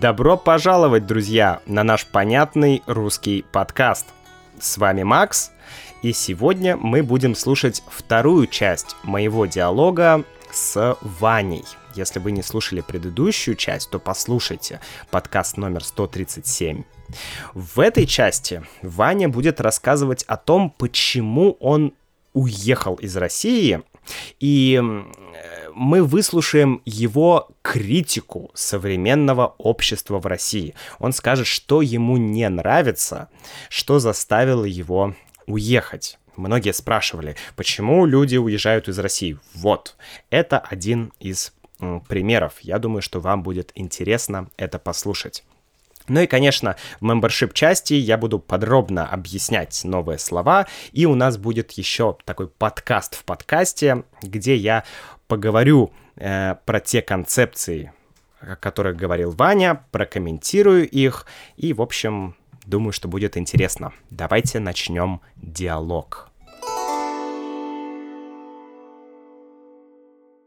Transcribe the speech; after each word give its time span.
Добро 0.00 0.36
пожаловать, 0.36 1.06
друзья, 1.06 1.60
на 1.66 1.82
наш 1.82 2.06
понятный 2.06 2.84
русский 2.86 3.44
подкаст. 3.50 4.06
С 4.60 4.78
вами 4.78 5.02
Макс, 5.02 5.50
и 6.02 6.12
сегодня 6.12 6.76
мы 6.76 7.02
будем 7.02 7.34
слушать 7.34 7.82
вторую 7.90 8.46
часть 8.46 8.94
моего 9.02 9.46
диалога 9.46 10.22
с 10.52 10.96
Ваней. 11.00 11.64
Если 11.96 12.20
вы 12.20 12.30
не 12.30 12.44
слушали 12.44 12.80
предыдущую 12.80 13.56
часть, 13.56 13.90
то 13.90 13.98
послушайте 13.98 14.78
подкаст 15.10 15.56
номер 15.56 15.82
137. 15.82 16.84
В 17.54 17.80
этой 17.80 18.06
части 18.06 18.62
Ваня 18.82 19.28
будет 19.28 19.60
рассказывать 19.60 20.22
о 20.28 20.36
том, 20.36 20.70
почему 20.70 21.56
он 21.58 21.92
уехал 22.34 22.94
из 22.94 23.16
России, 23.16 23.82
и 24.40 24.82
мы 25.74 26.02
выслушаем 26.02 26.82
его 26.84 27.50
критику 27.62 28.50
современного 28.54 29.54
общества 29.58 30.18
в 30.18 30.26
России. 30.26 30.74
Он 30.98 31.12
скажет, 31.12 31.46
что 31.46 31.82
ему 31.82 32.16
не 32.16 32.48
нравится, 32.48 33.28
что 33.68 33.98
заставило 33.98 34.64
его 34.64 35.14
уехать. 35.46 36.18
Многие 36.36 36.72
спрашивали, 36.72 37.36
почему 37.56 38.06
люди 38.06 38.36
уезжают 38.36 38.88
из 38.88 38.98
России. 38.98 39.38
Вот, 39.54 39.96
это 40.30 40.58
один 40.58 41.12
из 41.20 41.52
примеров. 42.08 42.54
Я 42.60 42.78
думаю, 42.78 43.02
что 43.02 43.20
вам 43.20 43.42
будет 43.42 43.72
интересно 43.74 44.50
это 44.56 44.78
послушать. 44.78 45.44
Ну 46.08 46.20
и, 46.20 46.26
конечно, 46.26 46.76
в 47.00 47.04
мембершип 47.04 47.52
части 47.52 47.94
я 47.94 48.16
буду 48.16 48.38
подробно 48.38 49.06
объяснять 49.06 49.82
новые 49.84 50.18
слова, 50.18 50.66
и 50.92 51.06
у 51.06 51.14
нас 51.14 51.36
будет 51.36 51.72
еще 51.72 52.16
такой 52.24 52.48
подкаст 52.48 53.14
в 53.14 53.24
подкасте, 53.24 54.04
где 54.22 54.56
я 54.56 54.84
поговорю 55.26 55.92
э, 56.16 56.54
про 56.64 56.80
те 56.80 57.02
концепции, 57.02 57.92
о 58.40 58.56
которых 58.56 58.96
говорил 58.96 59.30
Ваня, 59.32 59.84
прокомментирую 59.90 60.88
их, 60.88 61.26
и, 61.56 61.72
в 61.72 61.82
общем, 61.82 62.36
думаю, 62.66 62.92
что 62.92 63.08
будет 63.08 63.36
интересно. 63.36 63.92
Давайте 64.10 64.58
начнем 64.60 65.20
диалог. 65.36 66.27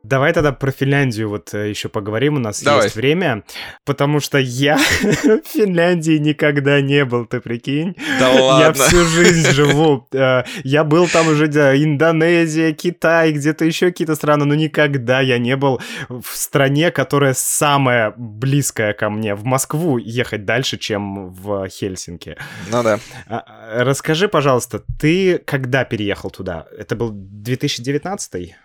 Давай 0.04 0.34
тогда 0.34 0.52
про 0.52 0.72
Финляндию 0.72 1.30
вот 1.30 1.54
э, 1.54 1.70
еще 1.70 1.88
поговорим, 1.88 2.36
у 2.36 2.40
нас 2.40 2.64
Давай. 2.64 2.86
есть 2.86 2.96
время, 2.96 3.44
потому 3.86 4.20
что 4.20 4.40
я 4.40 4.78
в 5.02 5.48
Финляндии 5.48 6.18
никогда 6.18 6.82
не 6.82 7.06
был, 7.06 7.26
ты 7.26 7.40
прикинь? 7.40 7.96
Да 8.20 8.32
ладно. 8.32 8.66
Я 8.66 8.74
всю 8.74 9.06
жизнь 9.06 9.52
живу. 9.52 10.08
Э, 10.12 10.44
я 10.64 10.84
был 10.84 11.08
там 11.08 11.28
уже, 11.28 11.48
да, 11.48 11.76
Индонезия, 11.76 12.74
Китай, 12.74 13.32
где-то 13.32 13.64
еще 13.64 13.88
какие-то 13.88 14.16
страны, 14.16 14.46
но 14.46 14.56
никогда 14.56 15.22
я 15.22 15.38
не 15.38 15.56
был 15.56 15.80
в 16.10 16.26
стране, 16.36 16.90
которая 16.90 17.36
самая 17.36 18.12
близкая 18.18 18.94
ко 18.94 19.10
мне. 19.12 19.36
В 19.36 19.44
Москву 19.46 19.98
ехать 19.98 20.46
дальше, 20.46 20.78
чем 20.78 21.30
в 21.30 21.68
Хельсинки. 21.70 22.38
Ну 22.72 22.82
да. 22.82 23.00
А, 23.28 23.84
расскажи, 23.84 24.28
пожалуйста, 24.28 24.84
ты 25.00 25.38
когда 25.38 25.84
переехал 25.84 26.32
туда? 26.32 26.66
Это 26.76 26.96
был 26.96 27.12
2019 27.14 28.56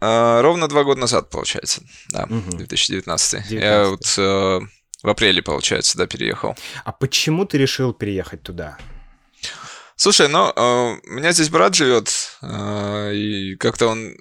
а, 0.00 0.42
ровно 0.42 0.68
два 0.68 0.84
года 0.84 1.00
назад, 1.00 1.30
получается, 1.30 1.82
да, 2.10 2.24
угу. 2.24 2.56
2019. 2.56 3.48
19. 3.48 3.50
Я 3.50 3.88
вот 3.88 4.14
э, 4.18 4.60
в 5.02 5.08
апреле, 5.08 5.42
получается, 5.42 5.98
да, 5.98 6.06
переехал. 6.06 6.56
А 6.84 6.92
почему 6.92 7.44
ты 7.44 7.58
решил 7.58 7.92
переехать 7.92 8.42
туда? 8.42 8.78
Слушай, 9.96 10.28
ну, 10.28 10.52
э, 10.54 10.98
у 11.06 11.10
меня 11.10 11.32
здесь 11.32 11.50
брат 11.50 11.74
живет, 11.74 12.10
э, 12.42 13.14
и 13.14 13.56
как-то 13.56 13.88
он 13.88 14.16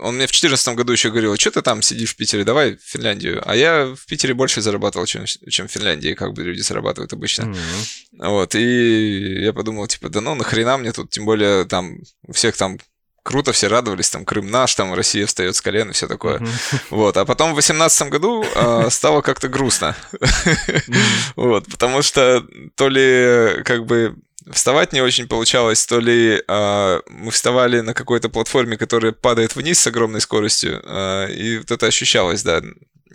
он 0.00 0.16
мне 0.16 0.26
в 0.26 0.30
2014 0.30 0.76
году 0.76 0.92
еще 0.92 1.10
говорил, 1.10 1.36
что 1.36 1.50
ты 1.50 1.62
там 1.62 1.82
сидишь 1.82 2.14
в 2.14 2.16
Питере, 2.16 2.44
давай 2.44 2.76
в 2.76 2.82
Финляндию. 2.82 3.42
А 3.44 3.54
я 3.54 3.94
в 3.94 4.06
Питере 4.06 4.34
больше 4.34 4.62
зарабатывал, 4.62 5.06
чем, 5.06 5.26
чем 5.26 5.68
в 5.68 5.70
Финляндии, 5.70 6.14
как 6.14 6.32
бы 6.32 6.42
люди 6.42 6.60
зарабатывают 6.60 7.12
обычно. 7.12 7.42
Mm-hmm. 7.42 8.28
Вот, 8.28 8.54
и 8.54 9.42
я 9.42 9.52
подумал, 9.52 9.86
типа, 9.86 10.08
да 10.08 10.20
ну 10.20 10.34
нахрена 10.34 10.78
мне 10.78 10.92
тут, 10.92 11.10
тем 11.10 11.26
более 11.26 11.64
там 11.64 11.98
у 12.26 12.32
всех 12.32 12.56
там 12.56 12.78
круто, 13.30 13.52
все 13.52 13.68
радовались, 13.68 14.10
там 14.10 14.24
Крым 14.24 14.50
наш, 14.50 14.74
там 14.74 14.92
Россия 14.92 15.24
встает 15.24 15.54
с 15.54 15.60
колен 15.60 15.90
и 15.90 15.92
все 15.92 16.08
такое. 16.08 16.38
Mm-hmm. 16.38 16.80
Вот, 16.90 17.16
а 17.16 17.24
потом 17.24 17.50
в 17.50 17.54
2018 17.54 18.08
году 18.08 18.44
э, 18.54 18.90
стало 18.90 19.20
как-то 19.22 19.48
грустно. 19.48 19.94
Mm-hmm. 20.12 20.96
Вот, 21.36 21.66
потому 21.68 22.02
что 22.02 22.44
то 22.74 22.88
ли 22.88 23.62
как 23.62 23.86
бы 23.86 24.16
вставать 24.50 24.92
не 24.92 25.00
очень 25.00 25.28
получалось, 25.28 25.86
то 25.86 26.00
ли 26.00 26.42
э, 26.46 27.00
мы 27.08 27.30
вставали 27.30 27.80
на 27.80 27.94
какой-то 27.94 28.28
платформе, 28.28 28.76
которая 28.76 29.12
падает 29.12 29.54
вниз 29.54 29.78
с 29.78 29.86
огромной 29.86 30.20
скоростью, 30.20 30.82
э, 30.84 31.32
и 31.32 31.58
вот 31.58 31.70
это 31.70 31.86
ощущалось, 31.86 32.42
да. 32.42 32.60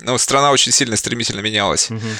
Ну, 0.02 0.18
страна 0.18 0.52
очень 0.52 0.72
сильно, 0.72 0.96
стремительно 0.96 1.42
менялась. 1.42 1.92
Mm-hmm. 1.92 2.16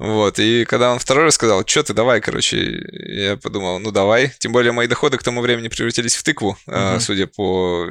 Вот, 0.00 0.38
и 0.38 0.64
когда 0.64 0.92
он 0.92 0.98
второй 0.98 1.24
раз 1.24 1.34
сказал, 1.34 1.62
что 1.66 1.82
ты, 1.82 1.92
давай, 1.92 2.22
короче, 2.22 2.82
я 2.90 3.36
подумал, 3.36 3.78
ну 3.80 3.90
давай. 3.90 4.32
Тем 4.38 4.50
более 4.50 4.72
мои 4.72 4.86
доходы 4.86 5.18
к 5.18 5.22
тому 5.22 5.42
времени 5.42 5.68
превратились 5.68 6.16
в 6.16 6.22
тыкву, 6.22 6.56
uh-huh. 6.66 7.00
судя 7.00 7.26
по 7.26 7.86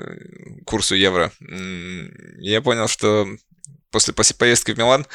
курсу 0.66 0.96
евро. 0.96 1.32
Я 2.40 2.62
понял, 2.62 2.88
что 2.88 3.28
после 3.92 4.16
поездки 4.16 4.72
в 4.72 4.78
Милан 4.80 5.06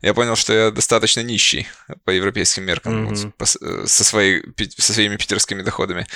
я 0.00 0.14
понял, 0.14 0.36
что 0.36 0.54
я 0.54 0.70
достаточно 0.70 1.20
нищий 1.20 1.66
по 2.04 2.10
европейским 2.10 2.64
меркам 2.64 3.08
mm-hmm. 3.08 3.32
вот, 3.38 3.88
со, 3.90 4.04
своей, 4.04 4.42
со 4.78 4.94
своими 4.94 5.16
питерскими 5.16 5.60
доходами. 5.60 6.06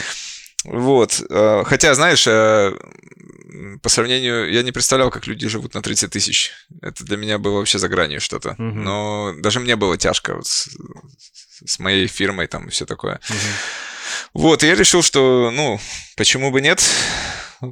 Вот. 0.65 1.23
Э, 1.29 1.63
хотя, 1.65 1.95
знаешь, 1.95 2.27
э, 2.27 2.73
по 3.83 3.89
сравнению, 3.89 4.51
я 4.53 4.63
не 4.63 4.73
представлял, 4.73 5.11
как 5.11 5.27
люди 5.27 5.49
живут 5.49 5.75
на 5.75 5.83
30 5.83 6.11
тысяч. 6.11 6.53
Это 6.81 7.05
для 7.05 7.17
меня 7.17 7.39
было 7.39 7.59
вообще 7.59 7.79
за 7.79 7.89
гранью 7.89 8.21
что-то. 8.21 8.51
Угу. 8.51 8.63
Но 8.63 9.35
даже 9.39 9.61
мне 9.61 9.77
было 9.77 9.97
тяжко 9.97 10.35
вот 10.35 10.47
с, 10.47 10.69
с 11.67 11.79
моей 11.79 12.07
фирмой 12.07 12.47
там 12.47 12.69
и 12.69 12.71
все 12.71 12.87
такое. 12.87 13.21
Угу. 13.29 13.39
Вот, 14.35 14.63
и 14.63 14.67
я 14.67 14.75
решил, 14.75 15.03
что, 15.03 15.51
ну, 15.53 15.81
почему 16.17 16.51
бы 16.51 16.61
нет? 16.61 16.83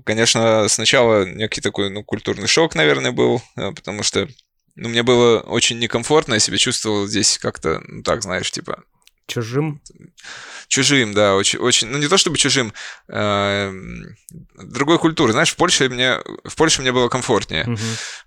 Конечно, 0.05 0.69
сначала 0.69 1.25
некий 1.25 1.61
такой, 1.61 1.91
ну, 1.91 2.05
культурный 2.05 2.47
шок, 2.47 2.75
наверное, 2.75 3.13
был, 3.13 3.43
э, 3.57 3.73
потому 3.73 4.03
что, 4.03 4.29
ну, 4.77 4.89
мне 4.89 5.03
было 5.03 5.41
очень 5.41 5.79
некомфортно, 5.79 6.35
я 6.35 6.41
себя 6.41 6.59
чувствовал 6.59 7.07
здесь 7.07 7.39
как-то, 7.39 7.81
ну, 7.87 8.03
так, 8.03 8.23
знаешь, 8.23 8.51
типа... 8.51 8.85
Чужим? 9.31 9.81
чужим, 10.71 11.13
да, 11.15 11.35
очень, 11.35 11.59
очень, 11.59 11.89
ну 11.89 11.99
не 11.99 12.07
то 12.07 12.17
чтобы 12.17 12.39
чужим, 12.39 12.73
э, 13.09 13.73
другой 14.55 14.99
культуры. 14.99 15.33
Знаешь, 15.33 15.51
в 15.51 15.57
Польше 15.57 15.89
мне, 15.89 16.19
в 16.45 16.55
Польше 16.55 16.81
мне 16.81 16.93
было 16.93 17.09
комфортнее, 17.09 17.65
uh-huh. 17.65 17.79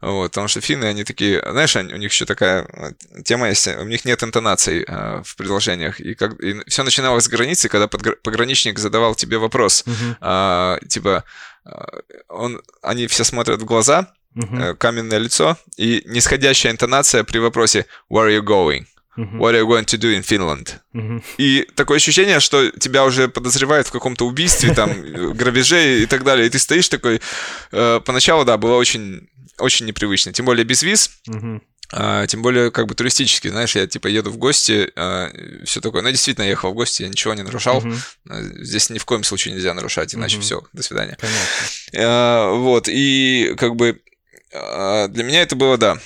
вот, 0.02 0.32
потому 0.32 0.50
что 0.50 0.60
финны, 0.60 0.86
они 0.86 1.06
такие, 1.06 1.42
знаешь, 1.42 1.76
они, 1.78 1.94
у 1.94 1.98
них 1.98 2.12
еще 2.12 2.26
такая 2.26 2.68
э, 2.68 3.24
тема 3.24 3.48
есть, 3.48 3.68
у 3.68 3.86
них 3.86 4.04
нет 4.04 4.22
интонаций 4.24 4.84
э, 4.86 5.22
в 5.24 5.36
предложениях, 5.38 6.02
и, 6.02 6.16
как, 6.16 6.38
и 6.42 6.62
все 6.68 6.84
начиналось 6.84 7.24
с 7.24 7.30
границы, 7.30 7.70
когда 7.70 7.86
подгр- 7.88 8.18
пограничник 8.22 8.78
задавал 8.78 9.16
тебе 9.16 9.38
вопрос, 9.38 9.86
uh-huh. 9.88 10.80
э, 10.82 10.88
типа, 10.88 11.24
он, 12.28 12.62
они 12.82 13.08
все 13.08 13.24
смотрят 13.24 13.62
в 13.62 13.66
глаза, 13.66 14.14
uh-huh. 14.36 14.76
каменное 14.76 15.18
лицо 15.18 15.58
и 15.78 16.04
нисходящая 16.06 16.74
интонация 16.74 17.24
при 17.24 17.40
вопросе 17.40 17.86
«Where 18.12 18.28
are 18.28 18.38
you 18.38 18.42
going?». 18.42 18.86
Uh-huh. 19.16 19.38
What 19.38 19.54
are 19.54 19.60
you 19.60 19.68
going 19.68 19.86
to 19.86 19.98
do 19.98 20.12
in 20.12 20.24
Finland? 20.24 20.80
Uh-huh. 20.94 21.22
И 21.38 21.68
такое 21.76 21.98
ощущение, 21.98 22.40
что 22.40 22.72
тебя 22.72 23.06
уже 23.06 23.28
подозревают 23.28 23.88
в 23.88 23.92
каком-то 23.92 24.26
убийстве, 24.26 24.74
там, 24.74 24.92
грабеже 25.34 26.02
и 26.02 26.06
так 26.06 26.24
далее. 26.24 26.48
И 26.48 26.50
ты 26.50 26.58
стоишь 26.58 26.90
такой... 26.90 27.22
Э, 27.72 28.02
поначалу, 28.04 28.44
да, 28.44 28.58
было 28.58 28.76
очень, 28.76 29.30
очень 29.60 29.86
непривычно. 29.86 30.34
Тем 30.34 30.46
более 30.46 30.66
без 30.66 30.82
виз. 30.82 31.12
Uh-huh. 31.30 31.62
А, 31.96 32.26
тем 32.26 32.42
более, 32.42 32.72
как 32.72 32.88
бы 32.88 32.96
туристически, 32.96 33.50
знаешь, 33.50 33.76
я 33.76 33.86
типа 33.86 34.08
еду 34.08 34.32
в 34.32 34.38
гости, 34.38 34.92
а, 34.96 35.30
все 35.64 35.80
такое. 35.80 36.02
Ну, 36.02 36.10
действительно, 36.10 36.46
я 36.46 36.52
ехал 36.52 36.72
в 36.72 36.74
гости, 36.74 37.04
я 37.04 37.08
ничего 37.08 37.36
не 37.36 37.44
нарушал. 37.44 37.82
Uh-huh. 37.82 38.64
Здесь 38.64 38.90
ни 38.90 38.98
в 38.98 39.06
коем 39.06 39.24
случае 39.24 39.54
нельзя 39.54 39.76
нарушать, 39.76 40.16
иначе 40.16 40.38
uh-huh. 40.38 40.42
все, 40.42 40.64
до 40.74 40.82
свидания. 40.82 41.20
А, 41.96 42.52
вот, 42.52 42.88
и 42.88 43.54
как 43.60 43.76
бы 43.76 44.02
а, 44.54 45.08
для 45.08 45.24
меня 45.24 45.44
это 45.44 45.56
было, 45.56 45.78
да, 45.78 46.00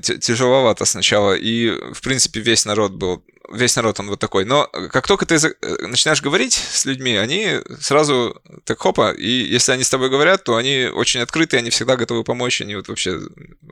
тяжеловато 0.00 0.84
сначала, 0.84 1.34
и, 1.34 1.70
в 1.92 2.00
принципе, 2.02 2.40
весь 2.40 2.64
народ 2.64 2.92
был 2.92 3.24
весь 3.52 3.76
народ 3.76 4.00
он 4.00 4.08
вот 4.08 4.18
такой. 4.18 4.44
Но 4.44 4.66
как 4.66 5.06
только 5.06 5.26
ты 5.26 5.36
э, 5.36 5.86
начинаешь 5.86 6.22
говорить 6.22 6.54
с 6.54 6.84
людьми, 6.84 7.16
они 7.16 7.60
сразу 7.80 8.40
так 8.64 8.78
хопа, 8.78 9.12
и 9.12 9.28
если 9.28 9.72
они 9.72 9.84
с 9.84 9.90
тобой 9.90 10.10
говорят, 10.10 10.44
то 10.44 10.56
они 10.56 10.88
очень 10.92 11.20
открытые, 11.20 11.58
они 11.58 11.70
всегда 11.70 11.96
готовы 11.96 12.24
помочь, 12.24 12.60
они 12.60 12.74
вот 12.74 12.88
вообще 12.88 13.20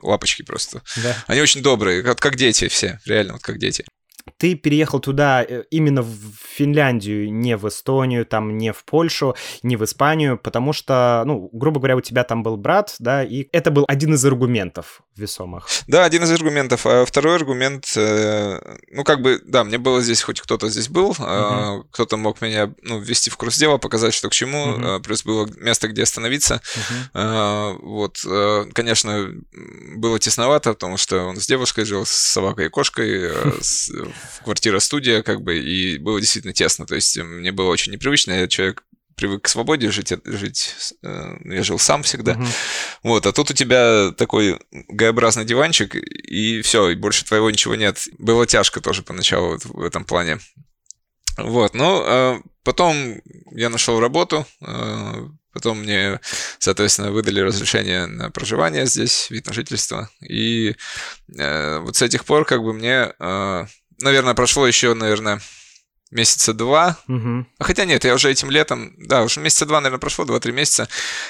лапочки 0.01 0.43
просто. 0.43 0.81
Да. 1.03 1.15
Они 1.27 1.41
очень 1.41 1.61
добрые, 1.61 2.03
как, 2.03 2.19
как 2.19 2.35
дети 2.35 2.67
все, 2.67 2.99
реально, 3.05 3.33
вот 3.33 3.41
как 3.41 3.57
дети 3.57 3.85
ты 4.37 4.55
переехал 4.55 4.99
туда 4.99 5.43
э, 5.43 5.63
именно 5.69 6.01
в 6.01 6.17
Финляндию, 6.55 7.31
не 7.31 7.55
в 7.57 7.67
Эстонию, 7.67 8.25
там, 8.25 8.57
не 8.57 8.73
в 8.73 8.83
Польшу, 8.83 9.35
не 9.63 9.77
в 9.77 9.83
Испанию, 9.83 10.37
потому 10.37 10.73
что, 10.73 11.23
ну, 11.25 11.49
грубо 11.53 11.79
говоря, 11.79 11.95
у 11.95 12.01
тебя 12.01 12.23
там 12.23 12.43
был 12.43 12.57
брат, 12.57 12.95
да, 12.99 13.23
и 13.23 13.47
это 13.51 13.71
был 13.71 13.85
один 13.87 14.15
из 14.15 14.25
аргументов 14.25 15.03
весомых. 15.17 15.67
Да, 15.87 16.05
один 16.05 16.23
из 16.23 16.31
аргументов. 16.31 16.85
А 16.85 17.05
второй 17.05 17.35
аргумент, 17.35 17.91
э, 17.95 18.59
ну, 18.91 19.03
как 19.03 19.21
бы, 19.21 19.41
да, 19.45 19.63
мне 19.63 19.77
было 19.77 20.01
здесь, 20.01 20.21
хоть 20.21 20.41
кто-то 20.41 20.69
здесь 20.69 20.87
был, 20.87 21.11
uh-huh. 21.11 21.83
кто-то 21.91 22.17
мог 22.17 22.41
меня, 22.41 22.73
ну, 22.81 22.99
ввести 22.99 23.29
в 23.29 23.37
курс 23.37 23.57
дела, 23.57 23.77
показать, 23.77 24.13
что 24.13 24.29
к 24.29 24.33
чему, 24.33 24.77
uh-huh. 24.77 25.01
плюс 25.01 25.23
было 25.23 25.49
место, 25.57 25.87
где 25.87 26.03
остановиться. 26.03 26.61
Uh-huh. 27.13 27.77
Вот, 27.81 28.19
конечно, 28.73 29.31
было 29.95 30.19
тесновато, 30.19 30.73
потому 30.73 30.97
что 30.97 31.23
он 31.23 31.37
с 31.37 31.47
девушкой 31.47 31.85
жил, 31.85 32.05
с 32.05 32.11
собакой 32.11 32.67
и 32.67 32.69
кошкой, 32.69 33.31
квартира-студия, 34.43 35.23
как 35.23 35.41
бы, 35.41 35.57
и 35.57 35.97
было 35.97 36.19
действительно 36.19 36.53
тесно, 36.53 36.85
то 36.85 36.95
есть 36.95 37.17
мне 37.17 37.51
было 37.51 37.69
очень 37.69 37.91
непривычно, 37.91 38.31
я 38.33 38.47
человек 38.47 38.83
привык 39.15 39.43
к 39.43 39.47
свободе 39.47 39.91
жить, 39.91 40.13
жить 40.25 40.75
э, 41.03 41.37
я 41.45 41.63
жил 41.63 41.79
сам 41.79 42.03
всегда. 42.03 42.33
Uh-huh. 42.33 42.47
Вот, 43.03 43.25
а 43.25 43.31
тут 43.31 43.51
у 43.51 43.53
тебя 43.53 44.11
такой 44.11 44.59
Г-образный 44.71 45.45
диванчик, 45.45 45.95
и 45.95 46.61
все, 46.61 46.89
и 46.89 46.95
больше 46.95 47.25
твоего 47.25 47.49
ничего 47.49 47.75
нет. 47.75 48.07
Было 48.17 48.45
тяжко 48.45 48.81
тоже 48.81 49.03
поначалу 49.03 49.57
в 49.63 49.83
этом 49.83 50.05
плане. 50.05 50.39
Вот, 51.37 51.73
ну, 51.73 52.03
э, 52.05 52.39
потом 52.63 53.21
я 53.51 53.69
нашел 53.69 53.99
работу, 53.99 54.45
э, 54.61 55.27
потом 55.53 55.79
мне, 55.79 56.19
соответственно, 56.59 57.11
выдали 57.11 57.39
разрешение 57.39 58.07
на 58.07 58.29
проживание 58.31 58.85
здесь, 58.85 59.29
вид 59.29 59.47
на 59.47 59.53
жительство, 59.53 60.09
и 60.21 60.75
вот 61.27 61.95
с 61.95 62.01
этих 62.01 62.25
пор 62.25 62.45
как 62.45 62.61
бы 62.61 62.73
мне, 62.73 63.13
наверное, 63.19 64.33
прошло 64.33 64.67
еще, 64.67 64.93
наверное, 64.93 65.39
месяца 66.15 66.53
два. 66.53 66.97
Угу. 67.07 67.45
Хотя 67.59 67.85
нет, 67.85 68.03
я 68.05 68.13
уже 68.13 68.31
этим 68.31 68.49
летом, 68.49 68.93
да, 68.97 69.23
уже 69.23 69.39
месяца 69.39 69.65
два, 69.65 69.81
наверное, 69.81 69.99
прошло, 69.99 70.25
два-три 70.25 70.51
месяца. 70.51 70.87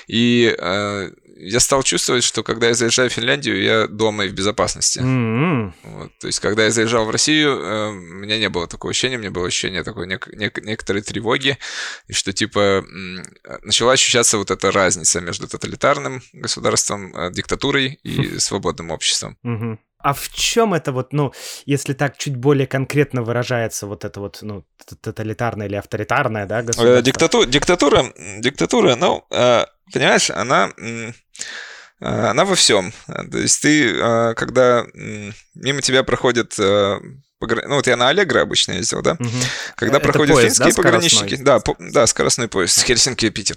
И 0.08 0.56
э, 0.58 1.12
я 1.38 1.60
стал 1.60 1.84
чувствовать, 1.84 2.24
что 2.24 2.44
когда 2.44 2.68
я 2.68 2.74
заезжаю 2.74 3.10
в 3.10 3.14
Финляндию, 3.14 3.62
я 3.62 3.88
дома 3.88 4.26
и 4.26 4.30
в 4.30 4.34
безопасности. 4.34 5.00
Mm-hmm. 5.00 5.74
Вот, 5.84 6.12
то 6.20 6.28
есть, 6.28 6.40
когда 6.40 6.64
я 6.64 6.72
заезжал 6.72 7.06
в 7.06 7.10
Россию, 7.10 7.60
э, 7.60 7.90
у 7.90 7.94
меня 7.94 8.40
не 8.40 8.50
было 8.50 8.68
такого 8.68 8.92
ощущения, 8.92 9.18
мне 9.18 9.30
было 9.30 9.48
ощущение 9.48 9.84
такой 9.84 10.08
нек- 10.08 10.34
нек- 10.34 10.62
некоторой 10.62 11.02
тревоги, 11.02 11.58
и 12.08 12.14
что, 12.14 12.32
типа, 12.32 12.86
начала 13.64 13.94
ощущаться 13.94 14.38
вот 14.38 14.52
эта 14.52 14.72
разница 14.72 15.20
между 15.20 15.48
тоталитарным 15.48 16.22
государством, 16.34 17.16
э, 17.16 17.32
диктатурой 17.32 18.00
и 18.04 18.40
свободным 18.40 18.92
обществом. 18.92 19.38
Mm-hmm. 19.46 19.78
А 20.06 20.14
в 20.14 20.30
чем 20.30 20.76
это 20.76 20.92
вот, 20.92 21.14
ну, 21.14 21.34
если 21.66 21.94
так 21.94 22.16
чуть 22.20 22.36
более 22.36 22.68
конкретно 22.68 23.24
выражается 23.24 23.88
вот 23.88 24.06
это 24.06 24.20
вот, 24.20 24.38
ну, 24.44 24.64
тоталитарное 25.02 25.66
или 25.66 25.78
авторитарное, 25.78 26.46
да, 26.46 26.62
государство? 26.62 27.02
Диктатура, 27.02 27.46
диктатура, 27.48 28.06
диктатура, 28.38 28.96
ну, 28.96 29.26
э, 29.32 29.66
понимаешь, 29.92 30.30
она 30.30 30.70
э, 30.78 31.12
она 32.02 32.46
во 32.46 32.54
всем. 32.54 32.94
То 33.08 33.40
есть 33.40 33.64
ты, 33.64 33.96
э, 33.96 34.36
когда 34.36 34.86
мимо 35.56 35.82
тебя 35.82 36.04
проходит 36.04 36.54
ну 36.60 37.76
вот 37.76 37.88
я 37.88 37.98
на 37.98 38.10
Аллегро 38.10 38.42
обычно 38.42 38.74
ездил, 38.74 39.02
да, 39.02 39.14
угу. 39.14 39.30
когда 39.76 39.98
это 39.98 40.04
проходят 40.08 40.36
поезд, 40.36 40.58
финские 40.58 40.74
да, 40.74 40.76
пограничники, 40.76 41.36
да, 41.36 41.60
по, 41.60 41.76
да, 41.80 42.06
скоростной 42.06 42.48
поезд, 42.48 42.84
Хельсинки, 42.86 43.30
Питер. 43.30 43.56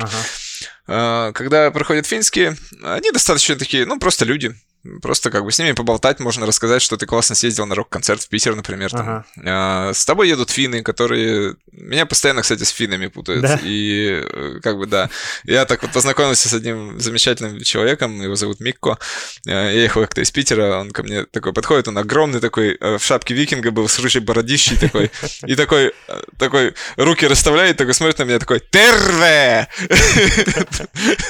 Ага. 0.87 1.33
Когда 1.33 1.71
проходят 1.71 2.07
финские, 2.07 2.57
они 2.83 3.13
достаточно 3.13 3.57
такие, 3.57 3.85
ну 3.85 3.99
просто 3.99 4.25
люди, 4.25 4.55
Просто 5.03 5.31
как 5.31 5.45
бы 5.45 5.51
с 5.51 5.59
ними 5.59 5.73
поболтать, 5.73 6.21
можно 6.21 6.47
рассказать, 6.47 6.83
что 6.83 6.97
ты 6.97 7.05
классно 7.05 7.35
съездил 7.35 7.67
на 7.67 7.75
рок-концерт 7.75 8.23
в 8.23 8.29
Питер, 8.29 8.55
например. 8.55 8.91
Там. 8.91 9.01
Ага. 9.01 9.27
А, 9.45 9.93
с 9.93 10.05
тобой 10.05 10.29
едут 10.29 10.51
финны, 10.51 10.83
которые... 10.83 11.57
Меня 11.73 12.07
постоянно, 12.07 12.43
кстати, 12.43 12.63
с 12.63 12.69
финнами 12.69 13.09
путают. 13.09 13.43
Да? 13.43 13.59
И 13.63 14.23
э, 14.25 14.61
как 14.63 14.79
бы, 14.79 14.87
да. 14.87 15.11
Я 15.45 15.65
так 15.65 15.83
вот 15.83 15.93
познакомился 15.93 16.49
с 16.49 16.55
одним 16.55 16.99
замечательным 17.01 17.61
человеком, 17.63 18.23
его 18.23 18.37
зовут 18.37 18.61
Микко. 18.61 18.99
А, 19.47 19.51
я 19.51 19.83
ехал 19.83 20.03
как-то 20.03 20.21
из 20.21 20.31
Питера, 20.31 20.79
он 20.79 20.93
ко 20.93 21.03
мне 21.03 21.25
такой 21.25 21.53
подходит, 21.53 21.89
он 21.89 21.99
огромный 21.99 22.41
такой, 22.41 22.77
э, 22.81 22.99
в 22.99 23.05
шапке 23.05 23.35
викинга 23.35 23.73
был, 23.73 23.89
с 23.89 23.99
рыжей 23.99 24.23
бородищей 24.23 24.77
такой. 24.77 25.11
И 25.45 25.57
такой, 25.57 25.93
э, 26.07 26.23
такой 26.39 26.75
руки 26.97 27.27
расставляет, 27.27 27.77
такой 27.77 27.95
смотрит 27.95 28.19
на 28.19 28.25
меня, 28.25 28.39
такой 28.39 28.61
«Терве!» 28.61 29.69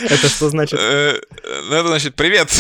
Это 0.01 0.29
что 0.29 0.51
значит? 0.51 0.79
Ну, 0.79 1.75
это 1.75 1.89
значит 1.89 2.15
«Привет!» 2.15 2.51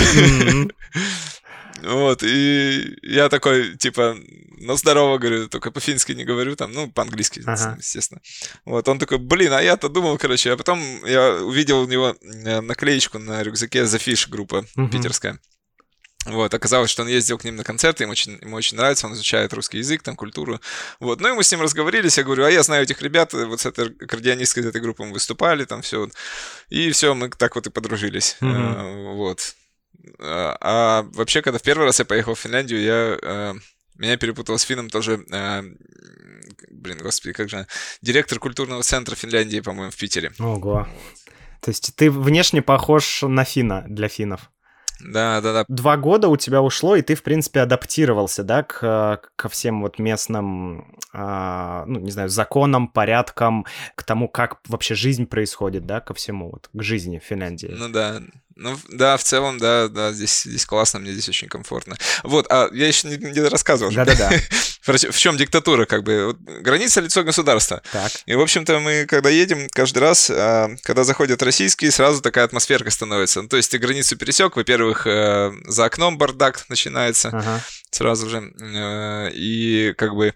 Вот, 1.82 2.23
и 2.25 2.99
я 3.02 3.29
такой, 3.29 3.76
типа, 3.76 4.17
ну, 4.61 4.76
здорово, 4.76 5.19
говорю, 5.19 5.49
только 5.49 5.70
по-фински 5.70 6.12
не 6.12 6.25
говорю, 6.25 6.56
там, 6.56 6.73
ну, 6.73 6.90
по-английски, 6.90 7.43
ага. 7.46 7.76
естественно. 7.79 8.20
Вот, 8.64 8.88
он 8.88 8.99
такой, 8.99 9.19
блин, 9.19 9.52
а 9.52 9.62
я-то 9.62 9.88
думал, 9.88 10.19
короче, 10.19 10.52
а 10.52 10.56
потом 10.56 10.81
я 11.05 11.35
увидел 11.35 11.81
у 11.82 11.87
него 11.87 12.17
э, 12.20 12.61
наклеечку 12.61 13.19
на 13.19 13.43
рюкзаке 13.43 13.82
The 13.82 13.99
Fish 13.99 14.29
группа 14.29 14.64
угу. 14.76 14.88
питерская. 14.88 15.38
Вот, 16.26 16.52
оказалось, 16.52 16.90
что 16.90 17.02
он 17.02 17.08
ездил 17.08 17.38
к 17.38 17.44
ним 17.44 17.56
на 17.56 17.64
концерты, 17.64 18.05
ему 18.05 18.12
очень, 18.12 18.38
ему 18.43 18.56
очень 18.56 18.76
нравится, 18.76 19.06
он 19.06 19.14
изучает 19.14 19.52
русский 19.55 19.79
язык, 19.79 20.02
там, 20.02 20.17
культуру. 20.17 20.61
Вот, 21.00 21.20
ну 21.20 21.29
и 21.29 21.32
мы 21.32 21.44
с 21.44 21.50
ним 21.50 21.62
разговорились, 21.62 22.19
я 22.19 22.25
говорю, 22.25 22.44
а 22.44 22.50
я 22.50 22.62
знаю 22.62 22.82
этих 22.82 23.00
ребят, 23.00 23.32
вот 23.32 23.61
с 23.61 23.67
этой 23.67 23.87
аккордеонисткой 23.87 24.62
из 24.62 24.67
этой 24.67 24.81
группы 24.81 25.05
мы 25.05 25.12
выступали, 25.12 25.64
там, 25.64 25.82
все. 25.82 26.08
И 26.69 26.90
все, 26.90 27.14
мы 27.14 27.31
так 27.31 27.55
вот 27.55 27.67
и 27.67 27.70
подружились. 27.70 28.37
Mm-hmm. 28.40 29.14
Вот. 29.14 29.55
А, 30.19 30.57
а 30.61 31.03
вообще, 31.13 31.43
когда 31.43 31.59
в 31.59 31.63
первый 31.63 31.85
раз 31.85 31.99
я 31.99 32.05
поехал 32.05 32.35
в 32.35 32.41
Финляндию, 32.41 32.81
я 32.83 33.19
э, 33.21 33.55
меня 33.97 34.17
перепутал 34.17 34.59
с 34.59 34.63
финном 34.63 34.91
тоже, 34.91 35.25
э, 35.31 35.63
блин, 36.71 36.99
господи, 36.99 37.33
как 37.33 37.49
же, 37.49 37.67
директор 38.01 38.39
культурного 38.39 38.83
центра 38.83 39.15
Финляндии, 39.17 39.61
по-моему, 39.61 39.91
в 39.91 39.97
Питере. 39.97 40.33
Ого. 40.39 40.87
То 41.61 41.71
есть 41.71 41.95
ты 41.97 42.11
внешне 42.11 42.63
похож 42.63 43.23
на 43.23 43.45
финна 43.45 43.85
для 43.89 44.09
финнов? 44.09 44.51
Да, 45.00 45.41
да, 45.41 45.53
да. 45.53 45.65
Два 45.69 45.97
года 45.97 46.29
у 46.29 46.37
тебя 46.37 46.62
ушло, 46.62 46.97
и 46.97 47.03
ты, 47.03 47.15
в 47.15 47.23
принципе, 47.23 47.61
адаптировался, 47.61 48.43
да, 48.43 48.62
к, 48.62 49.21
ко 49.37 49.49
всем 49.49 49.83
вот 49.83 49.99
местным, 49.99 50.97
а, 51.12 51.85
ну, 51.87 52.00
не 52.00 52.11
знаю, 52.11 52.29
законам, 52.29 52.89
порядкам, 52.89 53.67
к 53.95 54.03
тому, 54.03 54.29
как 54.29 54.59
вообще 54.67 54.95
жизнь 54.95 55.27
происходит, 55.27 55.87
да, 55.87 56.00
ко 56.00 56.15
всему, 56.15 56.50
вот, 56.50 56.69
к 56.73 56.83
жизни 56.83 57.19
в 57.19 57.25
Финляндии. 57.25 57.75
Ну 57.77 57.89
да, 57.89 58.21
ну, 58.56 58.77
да, 58.91 59.17
в 59.17 59.23
целом, 59.23 59.59
да, 59.59 59.89
да, 59.89 60.12
здесь, 60.12 60.43
здесь 60.43 60.67
классно, 60.67 60.99
мне 60.99 61.12
здесь 61.12 61.29
очень 61.29 61.49
комфортно. 61.49 61.97
Вот, 62.25 62.47
а 62.50 62.69
я 62.73 62.89
еще 62.89 63.09
не, 63.09 63.17
не 63.17 63.41
рассказывал. 63.41 63.93
Да-да-да. 63.93 64.33
В 64.88 65.19
чем 65.19 65.37
диктатура, 65.37 65.87
как 65.87 66.02
бы, 66.02 66.26
вот, 66.26 66.38
граница 66.40 67.00
лицо 67.00 67.23
государства. 67.23 67.82
Так. 67.93 68.12
И, 68.26 68.35
в 68.35 68.40
общем-то, 68.40 68.81
мы, 68.81 69.06
когда 69.06 69.31
едем, 69.31 69.69
каждый 69.73 69.99
раз, 69.99 70.31
а, 70.31 70.70
когда 70.82 71.05
заходят 71.05 71.43
российские, 71.43 71.90
сразу 71.90 72.23
такая 72.23 72.44
атмосферка 72.44 72.90
становится. 72.90 73.43
Ну, 73.43 73.49
то 73.49 73.56
есть 73.56 73.70
ты 73.70 73.79
границу 73.79 74.17
пересек, 74.17 74.56
во-первых, 74.56 75.06
э, 75.06 75.52
за 75.67 75.85
окном 75.85 76.19
бардак 76.19 76.64
начинается 76.69 77.29
ага. 77.29 77.62
сразу 77.90 78.29
же, 78.29 78.52
э, 78.61 79.31
и 79.32 79.94
как 79.96 80.14
бы 80.14 80.35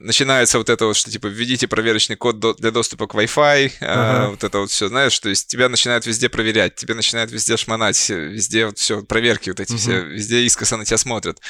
начинается 0.00 0.58
вот 0.58 0.68
это 0.68 0.86
вот, 0.86 0.96
что 0.96 1.10
типа 1.10 1.26
введите 1.26 1.68
проверочный 1.68 2.16
код 2.16 2.38
для 2.56 2.70
доступа 2.70 3.06
к 3.06 3.14
Wi-Fi, 3.14 3.72
ага. 3.80 4.30
вот 4.30 4.44
это 4.44 4.58
вот 4.58 4.70
все, 4.70 4.88
знаешь, 4.88 5.18
то 5.18 5.28
есть 5.28 5.48
тебя 5.48 5.68
начинают 5.68 6.06
везде 6.06 6.28
проверять, 6.28 6.74
тебя 6.74 6.94
начинают 6.94 7.30
везде 7.30 7.56
шмонать, 7.56 8.08
везде 8.08 8.66
вот 8.66 8.78
все, 8.78 9.02
проверки 9.02 9.50
вот 9.50 9.60
эти 9.60 9.72
угу. 9.72 9.78
все, 9.78 10.00
везде 10.00 10.44
искоса 10.44 10.76
на 10.76 10.84
тебя 10.84 10.98
смотрят. 10.98 11.40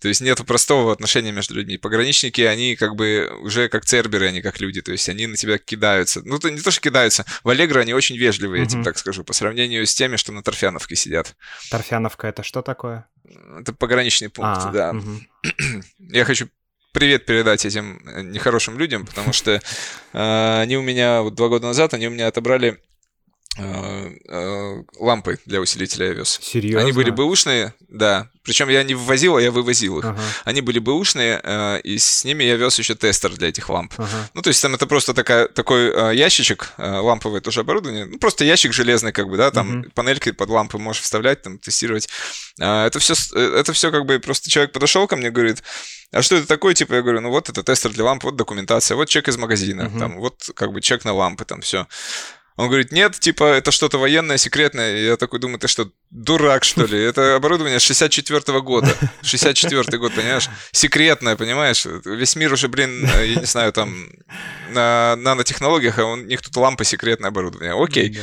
То 0.00 0.08
есть 0.08 0.20
нет 0.20 0.44
простого 0.46 0.92
отношения 0.92 1.32
между 1.32 1.54
людьми. 1.54 1.78
Пограничники, 1.78 2.40
они 2.40 2.76
как 2.76 2.96
бы 2.96 3.30
уже 3.42 3.68
как 3.68 3.84
церберы, 3.84 4.28
они 4.28 4.42
как 4.42 4.60
люди, 4.60 4.82
то 4.82 4.92
есть 4.92 5.08
они 5.08 5.26
на 5.26 5.36
тебя 5.36 5.58
кидаются. 5.58 6.22
Ну, 6.24 6.38
то 6.38 6.50
не 6.50 6.60
то, 6.60 6.70
что 6.70 6.80
кидаются, 6.80 7.24
в 7.44 7.48
Аллегро 7.48 7.80
они 7.80 7.94
очень 7.94 8.16
вежливые, 8.16 8.62
угу. 8.62 8.68
я 8.68 8.70
тебе 8.70 8.84
так 8.84 8.98
скажу, 8.98 9.24
по 9.24 9.32
сравнению 9.32 9.86
с 9.86 9.94
теми, 9.94 10.16
что 10.16 10.32
на 10.32 10.42
Торфяновке 10.42 10.96
сидят. 10.96 11.34
Торфяновка— 11.70 12.26
это 12.28 12.42
что 12.42 12.62
такое? 12.62 13.06
Это 13.58 13.72
пограничный 13.72 14.28
пункт, 14.28 14.62
а, 14.64 14.72
да. 14.72 14.90
Угу. 14.90 15.20
Я 15.98 16.24
хочу 16.24 16.48
привет 16.92 17.24
передать 17.24 17.64
этим 17.64 18.00
э, 18.06 18.22
нехорошим 18.22 18.78
людям, 18.78 19.06
потому 19.06 19.32
что 19.32 19.60
э, 20.12 20.60
они 20.60 20.76
у 20.76 20.82
меня 20.82 21.22
вот 21.22 21.34
два 21.34 21.48
года 21.48 21.66
назад, 21.66 21.94
они 21.94 22.08
у 22.08 22.10
меня 22.10 22.26
отобрали 22.26 22.78
лампы 24.98 25.38
для 25.44 25.60
усилителя 25.60 26.06
я 26.06 26.12
вез. 26.12 26.38
Серьезно? 26.40 26.80
Они 26.80 26.92
были 26.92 27.10
бэушные, 27.10 27.74
да. 27.88 28.28
Причем 28.42 28.68
я 28.68 28.82
не 28.82 28.94
ввозил, 28.94 29.36
а 29.36 29.42
я 29.42 29.50
вывозил 29.50 29.98
их. 29.98 30.04
Ага. 30.04 30.22
Они 30.44 30.60
были 30.60 30.78
бэушные, 30.78 31.40
э, 31.42 31.80
и 31.82 31.98
с 31.98 32.24
ними 32.24 32.42
я 32.42 32.56
вез 32.56 32.78
еще 32.78 32.94
тестер 32.94 33.32
для 33.36 33.48
этих 33.48 33.68
ламп. 33.68 33.92
Ага. 33.98 34.30
Ну, 34.34 34.42
то 34.42 34.48
есть 34.48 34.62
там 34.62 34.74
это 34.74 34.86
просто 34.86 35.12
такая, 35.12 35.46
такой 35.46 35.92
э, 35.92 36.14
ящичек, 36.14 36.72
э, 36.78 36.98
ламповое 37.00 37.42
тоже 37.42 37.60
оборудование, 37.60 38.06
ну, 38.06 38.18
просто 38.18 38.44
ящик 38.44 38.72
железный, 38.72 39.12
как 39.12 39.28
бы, 39.28 39.36
да, 39.36 39.50
там 39.50 39.80
угу. 39.80 39.90
панельки 39.94 40.32
под 40.32 40.48
лампы 40.48 40.78
можешь 40.78 41.02
вставлять, 41.02 41.42
там, 41.42 41.58
тестировать. 41.58 42.08
Э, 42.58 42.86
это 42.86 42.98
все, 42.98 43.14
это 43.34 43.72
все 43.72 43.90
как 43.90 44.06
бы 44.06 44.18
просто 44.20 44.48
человек 44.48 44.72
подошел 44.72 45.06
ко 45.06 45.16
мне, 45.16 45.30
говорит, 45.30 45.62
а 46.12 46.22
что 46.22 46.36
это 46.36 46.46
такое? 46.46 46.74
Типа, 46.74 46.94
я 46.94 47.02
говорю, 47.02 47.20
ну 47.20 47.30
вот 47.30 47.48
это 47.48 47.62
тестер 47.62 47.92
для 47.92 48.04
ламп, 48.04 48.24
вот 48.24 48.36
документация, 48.36 48.96
вот 48.96 49.08
чек 49.08 49.28
из 49.28 49.36
магазина, 49.36 49.82
uh-huh. 49.82 49.98
там, 49.98 50.18
вот 50.18 50.50
как 50.54 50.72
бы 50.72 50.80
чек 50.80 51.04
на 51.04 51.12
лампы, 51.12 51.44
там 51.44 51.60
все. 51.60 51.86
Он 52.56 52.68
говорит, 52.68 52.92
нет, 52.92 53.18
типа, 53.18 53.44
это 53.44 53.70
что-то 53.70 53.98
военное, 53.98 54.36
секретное. 54.36 54.96
Я 54.96 55.16
такой 55.16 55.38
думаю, 55.38 55.58
ты 55.58 55.68
что, 55.68 55.90
дурак, 56.10 56.64
что 56.64 56.84
ли? 56.84 57.00
Это 57.00 57.36
оборудование 57.36 57.78
64-го 57.78 58.62
года. 58.62 58.94
64-й 59.22 59.98
год, 59.98 60.14
понимаешь? 60.14 60.48
Секретное, 60.72 61.36
понимаешь? 61.36 61.86
Весь 62.04 62.36
мир 62.36 62.52
уже, 62.52 62.68
блин, 62.68 63.06
я 63.06 63.34
не 63.36 63.46
знаю, 63.46 63.72
там 63.72 64.08
на 64.70 65.16
нанотехнологиях, 65.16 65.98
а 65.98 66.06
у 66.06 66.16
них 66.16 66.42
тут 66.42 66.56
лампа 66.56 66.84
секретное 66.84 67.28
оборудование. 67.28 67.74
Окей. 67.80 68.18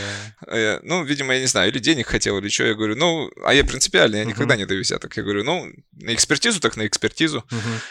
Да. 0.45 0.79
Ну, 0.83 1.03
видимо, 1.03 1.33
я 1.33 1.41
не 1.41 1.47
знаю, 1.47 1.71
или 1.71 1.79
денег 1.79 2.07
хотел, 2.07 2.37
или 2.37 2.49
что. 2.49 2.65
Я 2.65 2.73
говорю, 2.73 2.95
ну, 2.95 3.29
а 3.43 3.53
я 3.53 3.63
принципиально, 3.63 4.17
я 4.17 4.25
никогда 4.25 4.55
не 4.55 4.65
даю 4.65 4.81
взяток. 4.81 5.15
Я 5.17 5.23
говорю, 5.23 5.43
ну, 5.43 5.71
на 5.93 6.13
экспертизу, 6.13 6.59
так 6.59 6.77
на 6.77 6.87
экспертизу. 6.87 7.43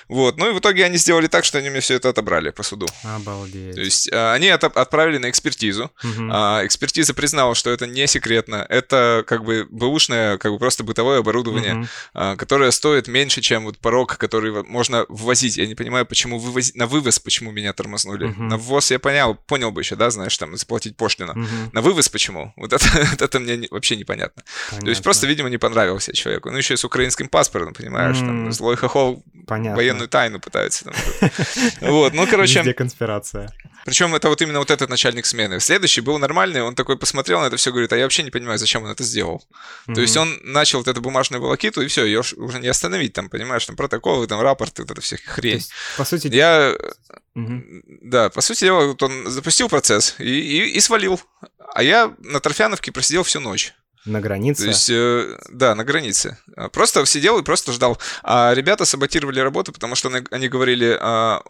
Вот. 0.09 0.37
Ну, 0.38 0.50
и 0.50 0.53
в 0.53 0.59
итоге 0.61 0.85
они 0.85 0.97
сделали 0.99 1.26
так, 1.26 1.45
что 1.45 1.59
они 1.59 1.71
мне 1.71 1.81
все 1.81 1.95
это 1.95 2.11
отобрали 2.11 2.50
по 2.50 2.62
суду. 2.62 2.87
Обалдеть. 3.03 3.75
То 3.75 3.81
есть 3.81 4.11
а, 4.12 4.33
они 4.35 4.47
это 4.47 4.67
отправили 4.67 5.19
на 5.19 5.31
экспертизу. 5.31 5.91
А, 6.31 6.65
экспертиза 6.65 7.15
признала, 7.15 7.55
что 7.55 7.71
это 7.71 7.87
не 7.87 8.07
секретно. 8.07 8.67
Это 8.69 9.25
как 9.26 9.45
бы 9.45 9.67
бэушное, 9.87 10.38
как 10.38 10.52
бы 10.52 10.59
просто 10.59 10.85
бытовое 10.85 11.21
оборудование, 11.21 11.88
которое 12.12 12.71
стоит 12.71 13.09
меньше, 13.09 13.40
чем 13.40 13.64
вот 13.64 13.78
порог, 13.78 14.16
который 14.16 14.64
можно 14.64 15.07
ввозить. 15.09 15.57
Я 15.57 15.66
не 15.66 15.75
понимаю, 15.75 16.07
почему 16.07 16.38
вывозить 16.38 16.76
на 16.76 16.87
вывоз, 16.87 17.19
почему 17.19 17.52
меня 17.52 17.73
тормознули. 17.73 18.35
На 18.37 18.57
ввоз 18.57 18.90
я 18.90 18.99
понял, 18.99 19.35
понял 19.35 19.71
бы 19.71 19.81
еще, 19.81 19.97
да, 19.97 20.11
знаешь, 20.11 20.37
там, 20.37 20.57
заплатить 20.57 20.97
пошлину. 20.97 21.33
Угу. 21.33 21.71
На 21.73 21.81
вывоз 21.81 22.09
почему? 22.09 22.52
Вот 22.57 22.73
это, 22.73 22.87
это 23.21 23.40
мне 23.40 23.57
не, 23.57 23.69
вообще 23.71 23.97
непонятно. 23.97 24.43
Понятно. 24.71 24.87
То 24.87 24.90
есть 24.90 25.02
просто, 25.02 25.26
видимо, 25.26 25.49
не 25.49 25.59
понравился 25.59 26.12
человеку. 26.12 26.50
Ну, 26.50 26.59
еще 26.59 26.75
и 26.75 26.76
с 26.76 26.85
украинским 26.85 27.28
паспортом, 27.28 27.75
понимаешь, 27.75 28.16
mm. 28.16 28.26
там, 28.26 28.52
злой 28.52 28.76
хохол 28.76 29.23
Понятно. 29.47 29.76
военную 29.76 30.09
тайну 30.09 30.40
пытается. 30.40 30.85
Там, 30.85 30.95
вот, 31.81 32.14
ну, 32.14 32.26
короче... 32.26 32.59
Везде 32.59 32.75
конспирация. 32.75 33.52
Причем 33.87 34.14
это 34.16 34.28
вот 34.28 34.43
именно 34.43 34.59
вот 34.59 34.73
этот 34.73 34.90
начальник 34.90 35.26
смены. 35.26 35.61
Следующий 35.61 36.00
был 36.00 36.19
нормальный, 36.19 36.61
он 36.61 36.75
такой 36.75 36.99
посмотрел 36.99 37.40
на 37.40 37.47
это 37.47 37.57
все, 37.57 37.71
говорит, 37.71 37.93
а 37.93 37.97
я 37.97 38.02
вообще 38.02 38.25
не 38.25 38.31
понимаю, 38.31 38.59
зачем 38.59 38.83
он 38.83 38.90
это 38.90 39.05
сделал. 39.05 39.45
Mm-hmm. 39.87 39.95
То 39.95 40.00
есть 40.00 40.16
он 40.16 40.38
начал 40.42 40.78
вот 40.78 40.88
эту 40.88 41.00
бумажную 41.00 41.42
волокиту, 41.42 41.83
и 41.83 41.87
все, 41.87 42.04
ее 42.04 42.21
уже 42.37 42.59
не 42.59 42.68
остановить, 42.68 43.12
там, 43.12 43.28
понимаешь, 43.28 43.66
там 43.66 43.76
протоколы, 43.76 44.26
там 44.26 44.40
рапорты, 44.40 44.83
вот 44.83 44.90
это 44.90 45.00
все 45.00 45.16
хрень. 45.16 45.54
Есть, 45.54 45.73
по 45.97 46.04
сути... 46.04 46.28
Я... 46.28 46.75
Mm-hmm. 47.37 47.83
Да, 48.02 48.30
по 48.30 48.40
сути 48.40 48.64
дела, 48.64 48.87
вот 48.87 49.02
он 49.02 49.30
запустил 49.30 49.68
процесс 49.68 50.14
и, 50.18 50.25
и, 50.25 50.71
и 50.71 50.80
свалил. 50.80 51.21
А 51.75 51.83
я 51.83 52.14
на 52.21 52.40
Торфяновке 52.40 52.92
просидел 52.92 53.23
всю 53.23 53.40
ночь. 53.40 53.75
На 54.06 54.21
границе? 54.21 54.62
То 54.62 54.68
есть, 54.68 54.88
э, 54.88 55.37
да, 55.50 55.75
на 55.75 55.85
границе. 55.85 56.38
Просто 56.73 57.04
сидел 57.06 57.38
и 57.38 57.42
просто 57.42 57.73
ждал. 57.73 57.99
А 58.23 58.54
ребята 58.54 58.85
саботировали 58.85 59.40
работу, 59.40 59.73
потому 59.73 59.97
что 59.97 60.09
они, 60.09 60.25
они 60.30 60.49
говорили, 60.49 60.97
а, 61.00 61.42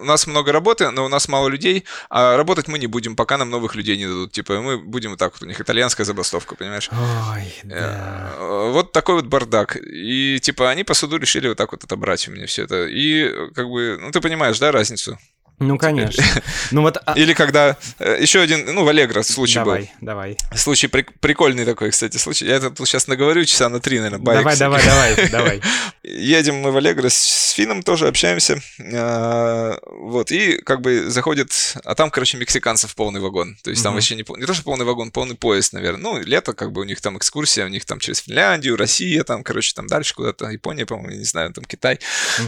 у 0.00 0.04
нас 0.04 0.26
много 0.26 0.52
работы, 0.52 0.90
но 0.90 1.04
у 1.04 1.08
нас 1.08 1.28
мало 1.28 1.48
людей, 1.48 1.84
а 2.10 2.36
работать 2.36 2.68
мы 2.68 2.78
не 2.78 2.86
будем, 2.86 3.16
пока 3.16 3.38
нам 3.38 3.50
новых 3.50 3.74
людей 3.74 3.96
не 3.96 4.06
дадут. 4.06 4.32
Типа, 4.32 4.60
мы 4.60 4.78
будем 4.78 5.10
вот 5.10 5.18
так 5.18 5.32
вот, 5.32 5.42
у 5.42 5.46
них 5.46 5.60
итальянская 5.60 6.04
забастовка, 6.04 6.54
понимаешь? 6.54 6.90
Ой, 6.92 7.54
э, 7.62 7.66
да. 7.68 8.34
Вот 8.38 8.92
такой 8.92 9.16
вот 9.16 9.26
бардак. 9.26 9.76
И, 9.76 10.38
типа, 10.40 10.70
они 10.70 10.84
по 10.84 10.94
суду 10.94 11.18
решили 11.18 11.48
вот 11.48 11.58
так 11.58 11.72
вот 11.72 11.84
отобрать 11.84 12.26
у 12.28 12.32
меня 12.32 12.46
все 12.46 12.64
это. 12.64 12.86
И, 12.86 13.50
как 13.54 13.68
бы, 13.68 13.98
ну, 14.00 14.10
ты 14.10 14.20
понимаешь, 14.20 14.58
да, 14.58 14.72
разницу? 14.72 15.18
Ну, 15.62 15.78
конечно. 15.78 16.22
Ну, 16.70 16.82
вот... 16.82 16.98
А 17.04 17.12
Или 17.16 17.34
когда... 17.34 17.76
Э, 17.98 18.18
Еще 18.20 18.40
один, 18.40 18.64
ну, 18.74 18.84
в 18.84 18.88
Аллегро 18.88 19.22
случай 19.22 19.56
давай, 19.56 19.80
был. 19.80 19.88
Давай, 20.00 20.36
давай. 20.36 20.58
Случай 20.58 20.88
при... 20.88 21.02
прикольный 21.20 21.64
такой, 21.64 21.90
кстати, 21.90 22.16
случай. 22.16 22.46
Я 22.46 22.60
тут 22.60 22.88
сейчас 22.88 23.06
наговорю 23.06 23.44
часа 23.44 23.68
на 23.68 23.80
три, 23.80 23.98
наверное, 23.98 24.18
байк. 24.18 24.38
Давай, 24.38 24.56
давай, 24.56 24.84
давай, 24.84 25.28
давай. 25.30 25.62
Едем 26.02 26.56
мы 26.56 26.72
в 26.72 26.76
Аллегро 26.76 27.08
с 27.08 27.52
Фином 27.52 27.82
тоже 27.82 28.08
общаемся. 28.08 28.60
А, 28.92 29.78
вот, 29.86 30.32
и 30.32 30.58
как 30.62 30.80
бы 30.80 31.10
заходит... 31.10 31.76
А 31.84 31.94
там, 31.94 32.10
короче, 32.10 32.38
мексиканцев 32.38 32.94
полный 32.94 33.20
вагон. 33.20 33.56
То 33.62 33.70
есть 33.70 33.82
там 33.82 33.94
вообще 33.94 34.16
не... 34.16 34.24
Не 34.36 34.46
то, 34.46 34.54
что 34.54 34.64
полный 34.64 34.84
вагон, 34.84 35.10
полный 35.10 35.36
поезд, 35.36 35.72
наверное. 35.72 36.02
Ну, 36.02 36.18
лето, 36.20 36.54
как 36.54 36.72
бы 36.72 36.80
у 36.80 36.84
них 36.84 37.00
там 37.00 37.16
экскурсия, 37.18 37.64
у 37.66 37.68
них 37.68 37.84
там 37.84 38.00
через 38.00 38.18
Финляндию, 38.18 38.76
Россия, 38.76 39.22
там, 39.24 39.44
короче, 39.44 39.74
там 39.74 39.86
дальше 39.86 40.14
куда-то, 40.14 40.48
Япония, 40.48 40.86
по-моему, 40.86 41.18
не 41.18 41.24
знаю, 41.24 41.52
там 41.52 41.64
Китай. 41.64 41.98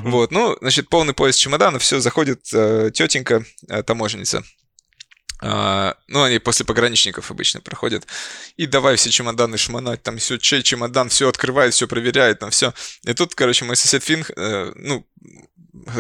Вот, 0.03 0.31
ну, 0.31 0.57
значит, 0.61 0.89
полный 0.89 1.15
поезд 1.15 1.39
чемоданов, 1.39 1.83
все, 1.83 2.01
заходит 2.01 2.41
э, 2.53 2.91
тетенька, 3.09 3.45
э, 3.69 3.83
таможенница. 3.83 4.45
А, 5.43 5.97
ну, 6.09 6.23
они 6.23 6.39
после 6.39 6.65
пограничников 6.65 7.31
обычно 7.31 7.61
проходят. 7.61 8.07
И 8.57 8.67
давай 8.67 8.97
все 8.97 9.11
чемоданы 9.11 9.59
шмонать, 9.59 10.03
там 10.03 10.19
все, 10.19 10.39
чей 10.39 10.63
чемодан, 10.63 11.09
все 11.09 11.29
открывает, 11.29 11.75
все 11.75 11.87
проверяет, 11.87 12.39
там 12.39 12.51
все. 12.51 12.73
И 13.05 13.13
тут, 13.13 13.35
короче, 13.35 13.65
мой 13.65 13.77
сосед 13.77 14.03
Финн, 14.03 14.25
э, 14.37 14.73
ну, 14.77 15.07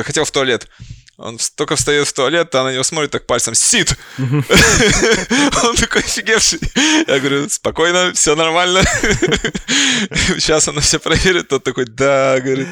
хотел 0.02 0.24
в 0.24 0.30
туалет. 0.30 0.68
Он 1.16 1.38
только 1.56 1.76
встает 1.76 2.08
в 2.08 2.12
туалет, 2.12 2.52
а 2.54 2.64
на 2.64 2.72
него 2.72 2.82
смотрит 2.82 3.10
так 3.10 3.26
пальцем, 3.26 3.54
сит! 3.54 3.96
Он 4.18 5.76
такой 5.76 6.02
офигевший. 6.02 6.58
Я 7.06 7.20
говорю, 7.20 7.48
спокойно, 7.48 8.12
все 8.14 8.34
нормально. 8.34 8.82
Сейчас 10.38 10.66
она 10.66 10.80
все 10.80 10.98
проверит. 10.98 11.48
Тот 11.48 11.62
такой, 11.62 11.84
да, 11.84 12.40
говорит. 12.40 12.66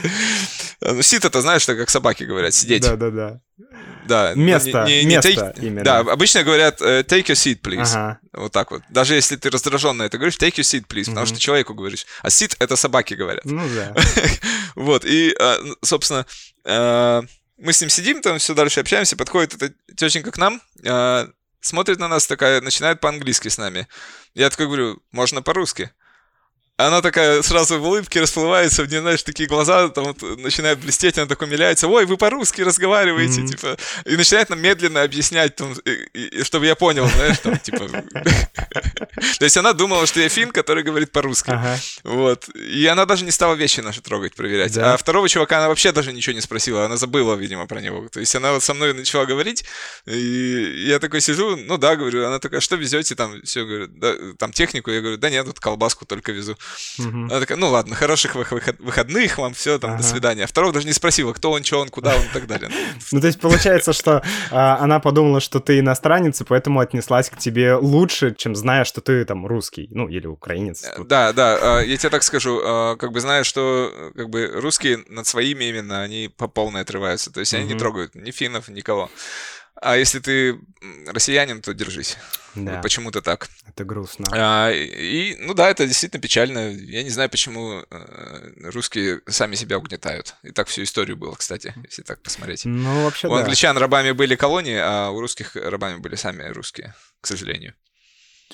Ну, 0.80 1.02
сит 1.02 1.24
это, 1.24 1.40
знаешь, 1.40 1.62
что 1.62 1.76
как 1.76 1.88
собаки 1.88 2.24
говорят, 2.24 2.52
сидеть. 2.52 2.82
Да, 2.82 3.40
да. 3.70 3.78
Да. 4.06 4.34
Место, 4.34 4.84
не, 4.86 4.98
не, 4.98 5.04
не 5.04 5.16
место 5.16 5.30
take, 5.30 5.60
именно. 5.60 5.84
Да, 5.84 5.98
обычно 6.00 6.42
говорят 6.42 6.80
uh, 6.80 7.04
take 7.04 7.26
your 7.26 7.34
seat, 7.34 7.60
please. 7.60 7.90
Ага. 7.92 8.18
Вот 8.32 8.52
так 8.52 8.70
вот. 8.70 8.82
Даже 8.90 9.14
если 9.14 9.36
ты 9.36 9.50
раздражен 9.50 9.96
на 9.96 10.04
это 10.04 10.18
говоришь, 10.18 10.36
take 10.36 10.54
your 10.54 10.62
seat, 10.62 10.86
please, 10.86 11.06
потому 11.06 11.26
что 11.26 11.38
человеку 11.38 11.74
говоришь. 11.74 12.06
А 12.22 12.28
sit— 12.28 12.56
это 12.58 12.76
собаки 12.76 13.14
говорят. 13.14 13.44
Ну 13.44 13.62
да. 13.74 13.94
вот, 14.74 15.04
и, 15.04 15.34
а, 15.38 15.58
собственно, 15.82 16.26
а, 16.64 17.22
мы 17.58 17.72
с 17.72 17.80
ним 17.80 17.90
сидим, 17.90 18.22
там 18.22 18.38
все 18.38 18.54
дальше 18.54 18.80
общаемся, 18.80 19.16
подходит 19.16 19.54
эта 19.54 19.72
тетенька 19.96 20.32
к 20.32 20.38
нам, 20.38 20.60
э, 20.84 21.26
смотрит 21.60 21.98
на 22.00 22.08
нас 22.08 22.26
такая, 22.26 22.60
начинает 22.60 23.00
по-английски 23.00 23.48
с 23.48 23.56
нами. 23.56 23.86
Я 24.34 24.50
такой 24.50 24.66
говорю, 24.66 25.00
можно 25.12 25.42
по-русски. 25.42 25.92
Она 26.86 27.02
такая 27.02 27.42
сразу 27.42 27.78
в 27.78 27.84
улыбке 27.84 28.20
расплывается, 28.20 28.82
у 28.82 28.86
нее, 28.86 29.00
знаешь, 29.00 29.22
такие 29.22 29.48
глаза 29.48 29.88
там 29.88 30.04
вот, 30.04 30.22
начинают 30.38 30.80
блестеть, 30.80 31.18
она 31.18 31.26
такой 31.26 31.48
умиляется, 31.48 31.88
ой, 31.88 32.06
вы 32.06 32.16
по-русски 32.16 32.62
разговариваете, 32.62 33.40
mm-hmm. 33.40 33.46
типа, 33.46 33.76
и 34.04 34.16
начинает 34.16 34.50
нам 34.50 34.60
медленно 34.60 35.02
объяснять, 35.02 35.56
там, 35.56 35.72
и, 35.84 35.90
и, 36.18 36.42
чтобы 36.44 36.66
я 36.66 36.74
понял, 36.74 37.06
знаешь, 37.08 37.38
там, 37.38 37.58
типа... 37.58 37.88
То 39.38 39.44
есть 39.44 39.56
она 39.56 39.72
думала, 39.72 40.06
что 40.06 40.20
я 40.20 40.28
фин, 40.28 40.50
который 40.50 40.82
говорит 40.82 41.12
по-русски. 41.12 41.50
Вот. 42.04 42.48
И 42.54 42.86
она 42.86 43.06
даже 43.06 43.24
не 43.24 43.30
стала 43.30 43.54
вещи 43.54 43.80
наши 43.80 44.00
трогать, 44.00 44.34
проверять. 44.34 44.76
А 44.76 44.96
второго 44.96 45.28
чувака 45.28 45.58
она 45.58 45.68
вообще 45.68 45.92
даже 45.92 46.12
ничего 46.12 46.34
не 46.34 46.40
спросила, 46.40 46.84
она 46.84 46.96
забыла, 46.96 47.34
видимо, 47.34 47.66
про 47.66 47.80
него. 47.80 48.08
То 48.08 48.20
есть 48.20 48.34
она 48.34 48.52
вот 48.52 48.62
со 48.62 48.74
мной 48.74 48.94
начала 48.94 49.24
говорить, 49.24 49.64
и 50.06 50.86
я 50.86 50.98
такой 50.98 51.20
сижу, 51.20 51.56
ну 51.56 51.78
да, 51.78 51.96
говорю, 51.96 52.26
она 52.26 52.38
такая, 52.38 52.60
что 52.60 52.76
везете 52.76 53.14
там? 53.14 53.42
Все, 53.42 53.64
говорю, 53.64 54.34
там 54.36 54.52
технику, 54.52 54.90
я 54.90 55.00
говорю, 55.00 55.18
да 55.18 55.30
нет, 55.30 55.46
тут 55.46 55.60
колбаску 55.60 56.04
только 56.04 56.32
везу. 56.32 56.56
Угу. 56.98 57.08
Она 57.08 57.40
такая, 57.40 57.58
ну 57.58 57.70
ладно, 57.70 57.94
хороших 57.94 58.34
выходных 58.34 59.38
вам, 59.38 59.54
все, 59.54 59.78
там, 59.78 59.92
ага. 59.92 60.02
до 60.02 60.08
свидания. 60.08 60.44
А 60.44 60.46
второго 60.46 60.72
даже 60.72 60.86
не 60.86 60.92
спросила, 60.92 61.32
кто 61.32 61.50
он, 61.50 61.64
что 61.64 61.80
он, 61.80 61.88
куда 61.88 62.16
он 62.16 62.22
и 62.22 62.32
так 62.32 62.46
далее. 62.46 62.70
Ну, 63.10 63.20
то 63.20 63.26
есть 63.26 63.40
получается, 63.40 63.92
что 63.92 64.22
а, 64.50 64.78
она 64.78 65.00
подумала, 65.00 65.40
что 65.40 65.60
ты 65.60 65.78
иностранец, 65.80 66.40
и 66.40 66.44
поэтому 66.44 66.80
отнеслась 66.80 67.28
к 67.28 67.36
тебе 67.36 67.74
лучше, 67.74 68.34
чем 68.36 68.54
зная, 68.54 68.84
что 68.84 69.00
ты 69.00 69.24
там 69.24 69.46
русский, 69.46 69.88
ну, 69.90 70.08
или 70.08 70.26
украинец. 70.26 70.84
Э, 70.84 71.04
да, 71.04 71.32
да, 71.32 71.58
а, 71.60 71.80
я 71.80 71.96
тебе 71.96 72.10
так 72.10 72.22
скажу, 72.22 72.60
а, 72.64 72.96
как 72.96 73.12
бы 73.12 73.20
знаю, 73.20 73.44
что 73.44 74.12
как 74.14 74.30
бы 74.30 74.50
русские 74.54 75.04
над 75.08 75.26
своими 75.26 75.64
именно, 75.64 76.02
они 76.02 76.30
по 76.34 76.48
полной 76.48 76.82
отрываются, 76.82 77.32
то 77.32 77.40
есть 77.40 77.54
они 77.54 77.64
не 77.64 77.78
трогают 77.78 78.14
ни 78.14 78.30
финнов, 78.30 78.68
никого. 78.68 79.10
А 79.80 79.96
если 79.96 80.20
ты 80.20 80.58
россиянин, 81.06 81.60
то 81.62 81.72
держись. 81.74 82.16
Да. 82.54 82.80
почему-то 82.82 83.22
так. 83.22 83.48
Это 83.66 83.84
грустно. 83.84 84.26
А, 84.30 84.70
и, 84.70 85.36
ну 85.40 85.54
да, 85.54 85.70
это 85.70 85.86
действительно 85.86 86.20
печально. 86.20 86.70
Я 86.70 87.02
не 87.02 87.08
знаю, 87.08 87.30
почему 87.30 87.82
э, 87.90 88.70
русские 88.70 89.22
сами 89.26 89.54
себя 89.54 89.78
угнетают. 89.78 90.34
И 90.42 90.50
так 90.50 90.68
всю 90.68 90.82
историю 90.82 91.16
было, 91.16 91.34
кстати, 91.34 91.74
если 91.84 92.02
так 92.02 92.22
посмотреть. 92.22 92.66
Ну, 92.66 93.04
вообще, 93.04 93.28
У 93.28 93.30
да. 93.30 93.40
англичан 93.40 93.78
рабами 93.78 94.12
были 94.12 94.36
колонии, 94.36 94.78
а 94.78 95.10
у 95.10 95.20
русских 95.20 95.56
рабами 95.56 95.96
были 95.96 96.14
сами 96.14 96.42
русские, 96.48 96.94
к 97.20 97.26
сожалению 97.26 97.74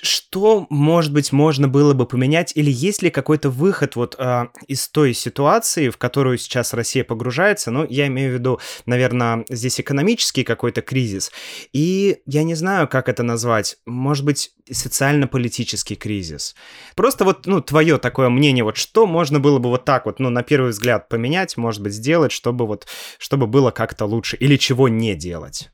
что, 0.03 0.67
может 0.71 1.13
быть, 1.13 1.33
можно 1.33 1.69
было 1.69 1.95
бы 1.95 2.07
поменять, 2.07 2.53
или 2.55 2.71
есть 2.71 3.03
ли 3.03 3.11
какой-то 3.11 3.51
выход 3.51 3.97
вот 3.97 4.17
э, 4.19 4.47
из 4.67 4.89
той 4.89 5.15
ситуации, 5.15 5.91
в 5.91 5.97
которую 5.97 6.39
сейчас 6.39 6.75
Россия 6.75 7.05
погружается? 7.05 7.71
Ну, 7.71 7.87
я 7.89 8.07
имею 8.07 8.33
в 8.33 8.35
виду, 8.35 8.61
наверное, 8.87 9.45
здесь 9.49 9.81
экономический 9.81 10.45
какой-то 10.45 10.83
кризис, 10.83 11.33
и 11.73 12.19
я 12.27 12.43
не 12.43 12.55
знаю, 12.55 12.89
как 12.89 13.09
это 13.09 13.23
назвать, 13.23 13.77
может 13.87 14.25
быть, 14.25 14.53
социально-политический 14.71 15.95
кризис. 15.95 16.55
Просто 16.95 17.25
вот, 17.25 17.47
ну, 17.47 17.61
твое 17.61 17.99
такое 17.99 18.29
мнение, 18.29 18.65
вот 18.65 18.77
что 18.77 19.07
можно 19.07 19.41
было 19.41 19.59
бы 19.59 19.69
вот 19.69 19.85
так 19.85 20.07
вот, 20.07 20.21
ну, 20.21 20.31
на 20.31 20.43
первый 20.43 20.71
взгляд 20.71 21.09
поменять, 21.09 21.57
может 21.57 21.83
быть, 21.83 21.93
сделать, 21.93 22.33
чтобы 22.33 22.67
вот, 22.67 22.87
чтобы 23.19 23.47
было 23.47 23.71
как-то 23.71 24.05
лучше, 24.05 24.37
или 24.37 24.57
чего 24.57 24.89
не 24.89 25.15
делать? 25.15 25.71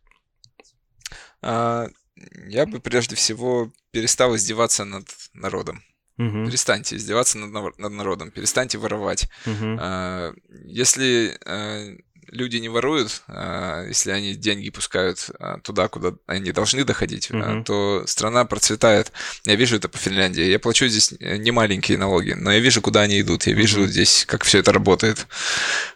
Я 2.46 2.66
бы 2.66 2.80
прежде 2.80 3.16
всего 3.16 3.72
перестал 3.90 4.36
издеваться 4.36 4.84
над 4.84 5.06
народом. 5.32 5.82
Угу. 6.18 6.46
Перестаньте 6.46 6.96
издеваться 6.96 7.38
над, 7.38 7.78
над 7.78 7.92
народом, 7.92 8.30
перестаньте 8.30 8.78
воровать. 8.78 9.28
Угу. 9.46 9.80
Если 10.64 11.36
а, 11.44 11.96
люди 12.34 12.56
не 12.56 12.68
воруют, 12.68 13.22
а, 13.28 13.86
если 13.86 14.10
они 14.10 14.34
деньги 14.34 14.70
пускают 14.70 15.30
а, 15.38 15.58
туда, 15.60 15.88
куда 15.88 16.14
они 16.26 16.52
должны 16.52 16.84
доходить, 16.84 17.30
mm-hmm. 17.30 17.64
то 17.64 18.04
страна 18.06 18.44
процветает. 18.44 19.12
Я 19.46 19.54
вижу 19.54 19.76
это 19.76 19.88
по 19.88 19.98
Финляндии. 19.98 20.42
Я 20.42 20.58
плачу 20.58 20.86
здесь 20.88 21.14
не 21.20 21.50
маленькие 21.52 21.96
налоги, 21.96 22.32
но 22.32 22.52
я 22.52 22.58
вижу, 22.58 22.82
куда 22.82 23.02
они 23.02 23.20
идут. 23.20 23.46
Я 23.46 23.54
вижу 23.54 23.84
mm-hmm. 23.84 23.88
здесь, 23.88 24.24
как 24.26 24.44
все 24.44 24.58
это 24.58 24.72
работает. 24.72 25.26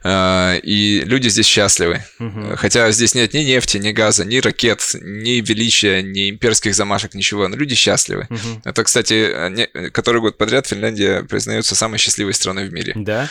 И 0.07 1.03
люди 1.05 1.29
здесь 1.29 1.47
счастливы. 1.47 2.05
Mm-hmm. 2.21 2.57
Хотя 2.57 2.91
здесь 2.93 3.15
нет 3.15 3.35
ни 3.35 3.41
нефти, 3.41 3.79
ни 3.79 3.93
газа, 3.93 4.25
ни 4.25 4.39
ракет, 4.39 4.83
ни 4.95 5.41
величия, 5.41 6.03
ни 6.03 6.31
имперских 6.31 6.75
замашек, 6.75 7.15
ничего. 7.15 7.49
Но 7.49 7.57
люди 7.57 7.75
счастливы. 7.75 8.27
Mm-hmm. 8.31 8.61
Это, 8.65 8.85
кстати, 8.85 9.51
не, 9.51 9.67
который 9.91 10.21
год 10.21 10.39
подряд 10.39 10.67
Финляндия 10.67 11.25
признается 11.25 11.75
самой 11.75 11.99
счастливой 11.99 12.35
страной 12.35 12.69
в 12.69 12.73
мире. 12.73 12.93
Да? 12.97 13.29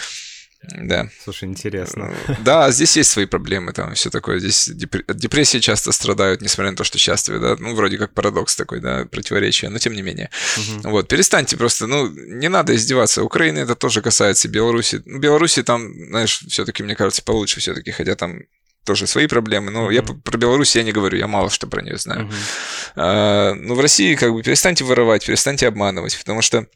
Да. 0.61 1.09
Слушай, 1.23 1.45
интересно. 1.49 2.13
Э, 2.27 2.35
да, 2.43 2.71
здесь 2.71 2.97
есть 2.97 3.09
свои 3.11 3.25
проблемы, 3.25 3.73
там 3.73 3.93
все 3.93 4.09
такое. 4.09 4.39
Здесь 4.39 4.69
депрессии 4.69 5.59
часто 5.59 5.91
страдают, 5.91 6.41
несмотря 6.41 6.71
на 6.71 6.77
то, 6.77 6.83
что 6.83 6.97
счастливы, 6.97 7.39
да. 7.39 7.55
Ну, 7.59 7.75
вроде 7.75 7.97
как 7.97 8.13
парадокс 8.13 8.55
такой, 8.55 8.79
да, 8.79 9.05
противоречие, 9.05 9.69
но 9.69 9.79
тем 9.79 9.93
не 9.93 10.01
менее. 10.01 10.29
Угу. 10.57 10.89
Вот, 10.89 11.07
перестаньте 11.07 11.57
просто, 11.57 11.87
ну, 11.87 12.07
не 12.09 12.49
надо 12.49 12.75
издеваться. 12.75 13.23
Украины 13.23 13.59
это 13.59 13.75
тоже 13.75 14.01
касается, 14.01 14.47
Беларуси. 14.49 15.01
Ну, 15.05 15.19
Беларуси 15.19 15.63
там, 15.63 15.93
знаешь, 16.09 16.43
все-таки, 16.47 16.83
мне 16.83 16.95
кажется, 16.95 17.23
получше 17.23 17.59
все-таки, 17.59 17.91
хотя 17.91 18.15
там 18.15 18.41
тоже 18.87 19.05
свои 19.05 19.27
проблемы, 19.27 19.69
но 19.69 19.91
mm-hmm. 19.91 19.93
я 19.93 20.01
про 20.01 20.37
Беларусь 20.37 20.75
я 20.77 20.83
не 20.83 20.93
говорю, 20.93 21.17
я 21.17 21.27
мало 21.27 21.49
что 21.49 21.67
про 21.67 21.81
нее 21.81 21.97
знаю. 21.97 22.21
Mm-hmm. 22.21 22.93
А, 22.95 23.53
ну, 23.53 23.75
в 23.75 23.81
России 23.81 24.15
как 24.15 24.31
бы 24.31 24.41
перестаньте 24.41 24.85
воровать, 24.85 25.25
перестаньте 25.25 25.67
обманывать, 25.67 26.17
потому 26.17 26.41
что 26.41 26.67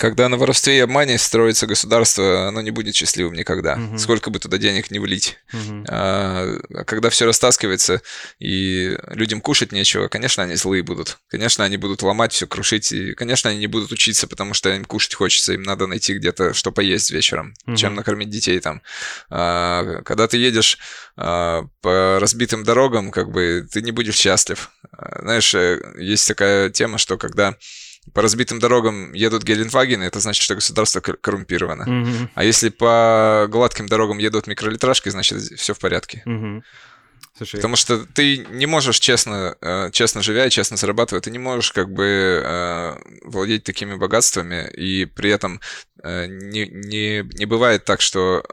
когда 0.00 0.30
на 0.30 0.38
воровстве 0.38 0.78
и 0.78 0.80
обмане 0.80 1.18
строится 1.18 1.66
государство, 1.66 2.48
оно 2.48 2.62
не 2.62 2.70
будет 2.70 2.94
счастливым 2.94 3.34
никогда, 3.34 3.74
угу. 3.74 3.98
сколько 3.98 4.30
бы 4.30 4.38
туда 4.38 4.56
денег 4.56 4.90
не 4.90 4.98
влить. 4.98 5.36
Угу. 5.52 5.84
А, 5.88 6.58
когда 6.86 7.10
все 7.10 7.26
растаскивается 7.26 8.00
и 8.38 8.98
людям 9.08 9.42
кушать 9.42 9.72
нечего, 9.72 10.08
конечно, 10.08 10.42
они 10.42 10.54
злые 10.54 10.82
будут. 10.82 11.18
Конечно, 11.28 11.64
они 11.64 11.76
будут 11.76 12.02
ломать 12.02 12.32
все, 12.32 12.46
крушить. 12.46 12.92
И, 12.92 13.12
конечно, 13.12 13.50
они 13.50 13.58
не 13.58 13.66
будут 13.66 13.92
учиться, 13.92 14.26
потому 14.26 14.54
что 14.54 14.70
им 14.70 14.86
кушать 14.86 15.14
хочется. 15.14 15.52
Им 15.52 15.62
надо 15.62 15.86
найти 15.86 16.14
где-то, 16.14 16.54
что 16.54 16.72
поесть 16.72 17.10
вечером, 17.10 17.54
угу. 17.66 17.76
чем 17.76 17.94
накормить 17.94 18.30
детей 18.30 18.58
там. 18.60 18.80
А, 19.28 20.00
когда 20.02 20.26
ты 20.28 20.38
едешь 20.38 20.78
а, 21.16 21.66
по 21.82 22.18
разбитым 22.18 22.64
дорогам, 22.64 23.10
как 23.10 23.30
бы 23.30 23.68
ты 23.70 23.82
не 23.82 23.92
будешь 23.92 24.16
счастлив. 24.16 24.70
А, 24.92 25.20
знаешь, 25.20 25.54
э, 25.54 25.78
есть 25.98 26.26
такая 26.26 26.70
тема, 26.70 26.96
что 26.96 27.18
когда 27.18 27.56
по 28.12 28.22
разбитым 28.22 28.58
дорогам 28.58 29.12
едут 29.12 29.44
Гелендвагены, 29.44 30.04
это 30.04 30.20
значит, 30.20 30.42
что 30.42 30.54
государство 30.54 31.00
коррумпировано. 31.00 31.82
Mm-hmm. 31.82 32.28
А 32.34 32.44
если 32.44 32.68
по 32.68 33.46
гладким 33.48 33.86
дорогам 33.86 34.18
едут 34.18 34.46
микролитражки, 34.46 35.08
значит, 35.08 35.42
все 35.58 35.74
в 35.74 35.78
порядке. 35.78 36.22
Mm-hmm. 36.26 36.62
Слушай, 37.40 37.56
Потому 37.56 37.76
что 37.76 38.04
ты 38.04 38.36
не 38.50 38.66
можешь 38.66 39.00
честно, 39.00 39.56
э, 39.62 39.90
честно 39.92 40.20
живя 40.20 40.44
и 40.44 40.50
честно 40.50 40.76
зарабатывая, 40.76 41.22
ты 41.22 41.30
не 41.30 41.38
можешь 41.38 41.72
как 41.72 41.90
бы 41.90 42.42
э, 42.44 42.96
владеть 43.24 43.64
такими 43.64 43.94
богатствами, 43.94 44.68
и 44.76 45.06
при 45.06 45.30
этом 45.30 45.58
э, 46.02 46.26
не, 46.26 46.66
не, 46.66 47.22
не 47.22 47.46
бывает 47.46 47.86
так, 47.86 48.02
что 48.02 48.44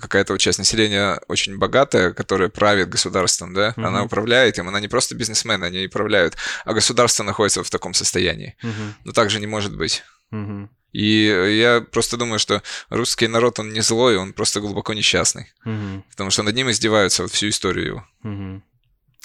какая-то 0.00 0.38
часть 0.38 0.58
населения 0.58 1.20
очень 1.28 1.58
богатая, 1.58 2.14
которая 2.14 2.48
правит 2.48 2.88
государством, 2.88 3.52
да, 3.52 3.74
угу. 3.76 3.86
она 3.86 4.04
управляет 4.04 4.58
им, 4.58 4.68
она 4.68 4.80
не 4.80 4.88
просто 4.88 5.14
бизнесмены, 5.14 5.66
они 5.66 5.84
управляют, 5.84 6.34
а 6.64 6.72
государство 6.72 7.24
находится 7.24 7.62
в 7.62 7.68
таком 7.68 7.92
состоянии. 7.92 8.56
Угу. 8.62 8.94
Но 9.04 9.12
так 9.12 9.28
же 9.28 9.38
не 9.38 9.46
может 9.46 9.76
быть. 9.76 10.02
Угу. 10.32 10.70
И 10.94 11.26
я 11.58 11.80
просто 11.80 12.16
думаю, 12.16 12.38
что 12.38 12.62
русский 12.88 13.26
народ, 13.26 13.58
он 13.58 13.72
не 13.72 13.82
злой, 13.82 14.16
он 14.16 14.32
просто 14.32 14.60
глубоко 14.60 14.94
несчастный. 14.94 15.52
Угу. 15.64 16.04
Потому 16.10 16.30
что 16.30 16.42
над 16.44 16.54
ним 16.54 16.70
издеваются 16.70 17.22
вот 17.22 17.32
всю 17.32 17.48
историю 17.48 17.86
его. 17.86 18.06
Угу. 18.22 18.62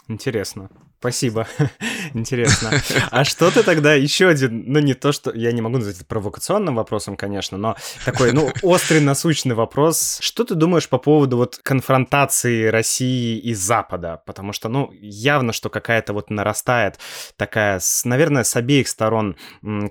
Интересно. 0.08 0.70
Спасибо. 1.00 1.48
Интересно. 2.14 2.72
А 3.10 3.24
что 3.24 3.50
ты 3.52 3.64
тогда 3.64 3.94
еще 3.94 4.28
один, 4.28 4.66
ну 4.68 4.80
не 4.80 4.94
то, 4.94 5.14
что 5.14 5.32
я 5.34 5.54
не 5.54 5.62
могу 5.62 5.78
назвать 5.78 5.96
это 5.96 6.06
провокационным 6.06 6.76
вопросом, 6.76 7.16
конечно, 7.16 7.58
но 7.58 7.78
такой, 8.04 8.34
ну, 8.34 8.52
острый, 8.64 9.00
насущный 9.00 9.56
вопрос. 9.56 10.20
Что 10.22 10.44
ты 10.44 10.56
думаешь 10.56 10.90
по 10.90 10.98
поводу 10.98 11.38
вот 11.38 11.58
конфронтации 11.64 12.66
России 12.66 13.40
и 13.40 13.54
Запада? 13.54 14.22
Потому 14.26 14.52
что, 14.52 14.68
ну, 14.68 14.92
явно, 15.00 15.54
что 15.54 15.70
какая-то 15.70 16.12
вот 16.12 16.30
нарастает 16.30 17.00
такая, 17.38 17.80
наверное, 18.04 18.44
с 18.44 18.58
обеих 18.58 18.90
сторон 18.90 19.38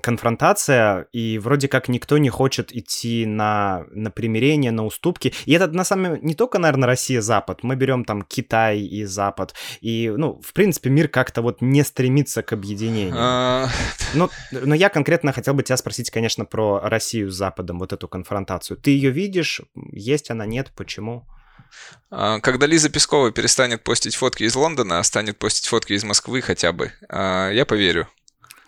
конфронтация, 0.03 1.07
и 1.11 1.39
вроде 1.39 1.67
как 1.67 1.89
никто 1.89 2.19
не 2.19 2.29
хочет 2.29 2.71
идти 2.71 3.25
на, 3.25 3.85
на 3.91 4.11
примирение, 4.11 4.71
на 4.71 4.85
уступки. 4.85 5.33
И 5.45 5.53
это 5.53 5.67
на 5.69 5.83
самом 5.83 6.05
деле 6.05 6.19
не 6.21 6.35
только, 6.35 6.59
наверное, 6.59 6.85
Россия-Запад. 6.85 7.63
Мы 7.63 7.75
берем 7.75 8.05
там 8.05 8.21
Китай 8.21 8.79
и 8.79 9.05
Запад. 9.05 9.55
И, 9.81 10.13
ну, 10.15 10.39
в 10.43 10.53
принципе, 10.53 10.98
мир 10.99 11.07
как-то 11.07 11.41
вот 11.41 11.61
не 11.61 11.83
стремится 11.83 12.43
к 12.43 12.51
объединению. 12.51 13.15
А... 13.17 13.69
Но, 14.13 14.29
но 14.51 14.75
я 14.75 14.89
конкретно 14.89 15.31
хотел 15.31 15.53
бы 15.53 15.63
тебя 15.63 15.77
спросить, 15.77 16.11
конечно, 16.11 16.43
про 16.43 16.81
Россию 16.83 17.31
с 17.31 17.35
Западом, 17.35 17.79
вот 17.79 17.93
эту 17.93 18.09
конфронтацию. 18.09 18.75
Ты 18.75 18.91
ее 18.91 19.11
видишь? 19.11 19.61
Есть 19.93 20.29
она, 20.29 20.45
нет? 20.45 20.71
Почему? 20.75 21.25
А, 22.11 22.39
когда 22.41 22.65
Лиза 22.65 22.89
Пескова 22.89 23.31
перестанет 23.31 23.83
постить 23.83 24.15
фотки 24.15 24.43
из 24.43 24.55
Лондона, 24.55 24.99
а 24.99 25.03
станет 25.03 25.39
постить 25.39 25.67
фотки 25.67 25.93
из 25.93 26.03
Москвы 26.03 26.41
хотя 26.41 26.73
бы, 26.73 26.91
а, 27.07 27.49
я 27.51 27.65
поверю. 27.65 28.09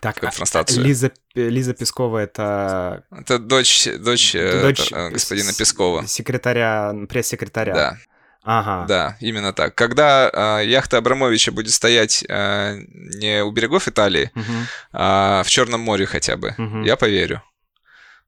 Так, 0.00 0.18
конфронтацию. 0.18 0.82
Лиза, 0.82 1.12
Лиза 1.34 1.74
Пескова 1.74 2.18
это... 2.18 3.04
Это 3.10 3.38
дочь, 3.38 3.86
дочь, 4.00 4.34
э, 4.34 4.62
дочь 4.62 4.90
господина 4.90 5.52
Пескова. 5.52 6.06
Секретаря, 6.08 6.92
пресс-секретаря. 7.08 7.74
Да. 7.74 7.98
Ага. 8.44 8.86
Да, 8.86 9.16
именно 9.20 9.52
так. 9.52 9.74
Когда 9.74 10.60
э, 10.60 10.66
яхта 10.66 10.98
Абрамовича 10.98 11.52
будет 11.52 11.72
стоять 11.72 12.24
э, 12.28 12.80
не 12.88 13.42
у 13.44 13.50
берегов 13.52 13.86
Италии, 13.88 14.30
угу. 14.34 14.52
а 14.92 15.42
в 15.44 15.50
Черном 15.50 15.80
море 15.80 16.06
хотя 16.06 16.36
бы, 16.36 16.54
угу. 16.58 16.82
я 16.82 16.96
поверю. 16.96 17.42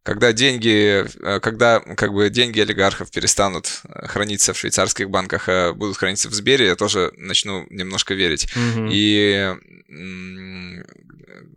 Когда 0.04 0.34
деньги, 0.34 1.06
когда 1.40 1.80
как 1.80 2.12
бы 2.12 2.28
деньги 2.28 2.60
олигархов 2.60 3.10
перестанут 3.10 3.80
храниться 3.88 4.52
в 4.52 4.58
швейцарских 4.58 5.08
банках, 5.08 5.48
а 5.48 5.72
будут 5.72 5.96
храниться 5.96 6.28
в 6.28 6.34
Сбере, 6.34 6.66
я 6.66 6.76
тоже 6.76 7.10
начну 7.16 7.66
немножко 7.70 8.12
верить. 8.12 8.46
Угу. 8.54 8.88
И 8.92 9.54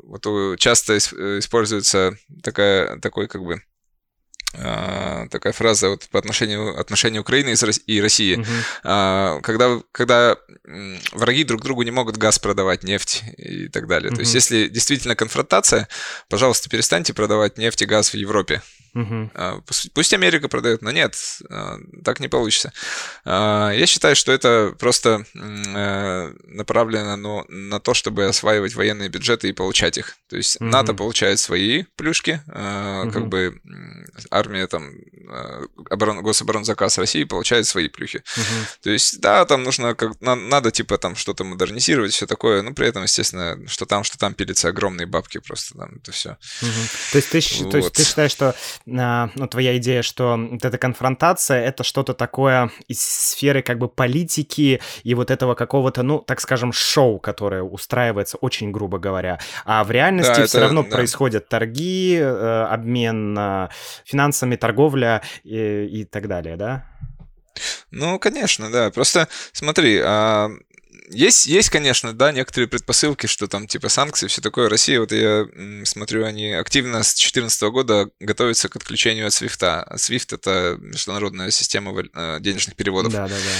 вот 0.03 0.59
часто 0.59 0.97
используется 0.97 2.17
такая, 2.41 2.97
такой 2.99 3.27
как 3.27 3.43
бы 3.43 3.55
а, 3.55 3.66
такая 5.29 5.53
фраза 5.53 5.89
вот 5.89 6.07
по 6.09 6.19
отношению 6.19 6.79
отношению 6.79 7.21
Украины 7.21 7.55
и 7.85 8.01
России, 8.01 8.37
uh-huh. 8.83 9.41
когда 9.41 9.79
когда 9.91 10.37
враги 11.11 11.43
друг 11.43 11.63
другу 11.63 11.83
не 11.83 11.91
могут 11.91 12.17
газ 12.17 12.39
продавать, 12.39 12.83
нефть 12.83 13.23
и 13.37 13.67
так 13.67 13.87
далее. 13.87 14.11
Uh-huh. 14.11 14.15
То 14.15 14.21
есть, 14.21 14.33
если 14.33 14.67
действительно 14.67 15.15
конфронтация, 15.15 15.87
пожалуйста, 16.29 16.69
перестаньте 16.69 17.13
продавать 17.13 17.57
нефть 17.57 17.81
и 17.81 17.85
газ 17.85 18.11
в 18.11 18.17
Европе. 18.17 18.61
Угу. 18.93 19.31
Пусть 19.93 20.13
Америка 20.13 20.47
продает, 20.47 20.81
но 20.81 20.91
нет, 20.91 21.15
а, 21.49 21.77
так 22.03 22.19
не 22.19 22.27
получится. 22.27 22.73
А, 23.25 23.71
я 23.71 23.85
считаю, 23.85 24.15
что 24.15 24.31
это 24.31 24.75
просто 24.79 25.25
э, 25.35 26.33
направлено 26.45 27.45
на 27.47 27.79
то, 27.79 27.93
чтобы 27.93 28.25
осваивать 28.25 28.75
военные 28.75 29.09
бюджеты 29.09 29.49
и 29.49 29.53
получать 29.53 29.97
их. 29.97 30.15
То 30.29 30.37
есть 30.37 30.57
угу. 30.57 30.65
НАТО 30.65 30.93
получает 30.93 31.39
свои 31.39 31.83
плюшки, 31.95 32.41
угу. 32.47 33.11
как 33.11 33.27
бы 33.27 33.59
армия 34.31 34.67
там, 34.67 34.91
оборон, 35.89 36.21
гособоронзаказ 36.21 36.97
России 36.97 37.23
получает 37.23 37.67
свои 37.67 37.87
плюхи. 37.87 38.23
Угу. 38.35 38.67
То 38.83 38.89
есть, 38.89 39.19
да, 39.19 39.45
там 39.45 39.63
нужно, 39.63 39.95
как, 39.95 40.19
надо 40.21 40.71
типа 40.71 40.97
там 40.97 41.15
что-то 41.15 41.43
модернизировать, 41.43 42.13
все 42.13 42.25
такое, 42.25 42.61
но 42.61 42.73
при 42.73 42.87
этом, 42.87 43.03
естественно, 43.03 43.57
что 43.67 43.85
там, 43.85 44.03
что 44.03 44.17
там 44.17 44.33
пилится 44.33 44.69
огромные 44.69 45.05
бабки 45.05 45.39
просто, 45.39 45.77
там, 45.77 45.95
это 46.01 46.11
все. 46.11 46.37
Угу. 46.61 46.69
То, 47.11 47.17
есть 47.17 47.29
ты, 47.29 47.63
вот. 47.63 47.71
то 47.71 47.77
есть 47.77 47.93
ты 47.93 48.03
считаешь, 48.03 48.31
что 48.31 48.55
ну, 48.87 49.47
твоя 49.47 49.77
идея, 49.77 50.01
что 50.01 50.37
вот 50.37 50.63
эта 50.63 50.77
конфронтация— 50.77 51.61
это 51.65 51.83
что-то 51.83 52.13
такое 52.13 52.71
из 52.87 53.01
сферы 53.01 53.61
как 53.61 53.79
бы 53.79 53.89
политики 53.89 54.81
и 55.03 55.13
вот 55.13 55.29
этого 55.29 55.55
какого-то, 55.55 56.03
ну, 56.03 56.19
так 56.19 56.39
скажем, 56.39 56.71
шоу, 56.71 57.19
которое 57.19 57.63
устраивается, 57.63 58.37
очень 58.37 58.71
грубо 58.71 58.97
говоря. 58.97 59.39
А 59.65 59.83
в 59.83 59.91
реальности 59.91 60.29
да, 60.29 60.45
все 60.45 60.57
это, 60.57 60.59
равно 60.61 60.83
да. 60.83 60.89
происходят 60.89 61.49
торги, 61.49 62.17
э, 62.17 62.67
обмен 62.69 63.37
э, 63.37 63.69
финансами, 64.05 64.55
торговля 64.55 65.21
и, 65.43 65.85
и 65.85 66.05
так 66.05 66.27
далее, 66.27 66.55
да? 66.55 66.85
Ну, 67.91 68.19
конечно, 68.19 68.71
да. 68.71 68.91
Просто 68.91 69.27
смотри, 69.51 69.99
а, 70.03 70.49
есть, 71.09 71.45
есть, 71.45 71.69
конечно, 71.69 72.13
да, 72.13 72.31
некоторые 72.31 72.67
предпосылки, 72.67 73.27
что 73.27 73.47
там 73.47 73.67
типа 73.67 73.89
санкции, 73.89 74.27
все 74.27 74.41
такое. 74.41 74.69
Россия, 74.69 74.99
вот 74.99 75.11
я 75.11 75.45
смотрю, 75.85 76.25
они 76.25 76.53
активно 76.53 77.03
с 77.03 77.13
2014 77.13 77.61
года 77.63 78.09
готовятся 78.19 78.69
к 78.69 78.75
отключению 78.75 79.27
от 79.27 79.33
SWIFT. 79.33 79.63
А 79.63 79.95
SWIFT— 79.95 80.35
это 80.35 80.77
международная 80.79 81.51
система 81.51 81.93
э, 82.13 82.37
денежных 82.41 82.75
переводов. 82.75 83.13
Да, 83.13 83.27
да, 83.27 83.35
да. 83.35 83.51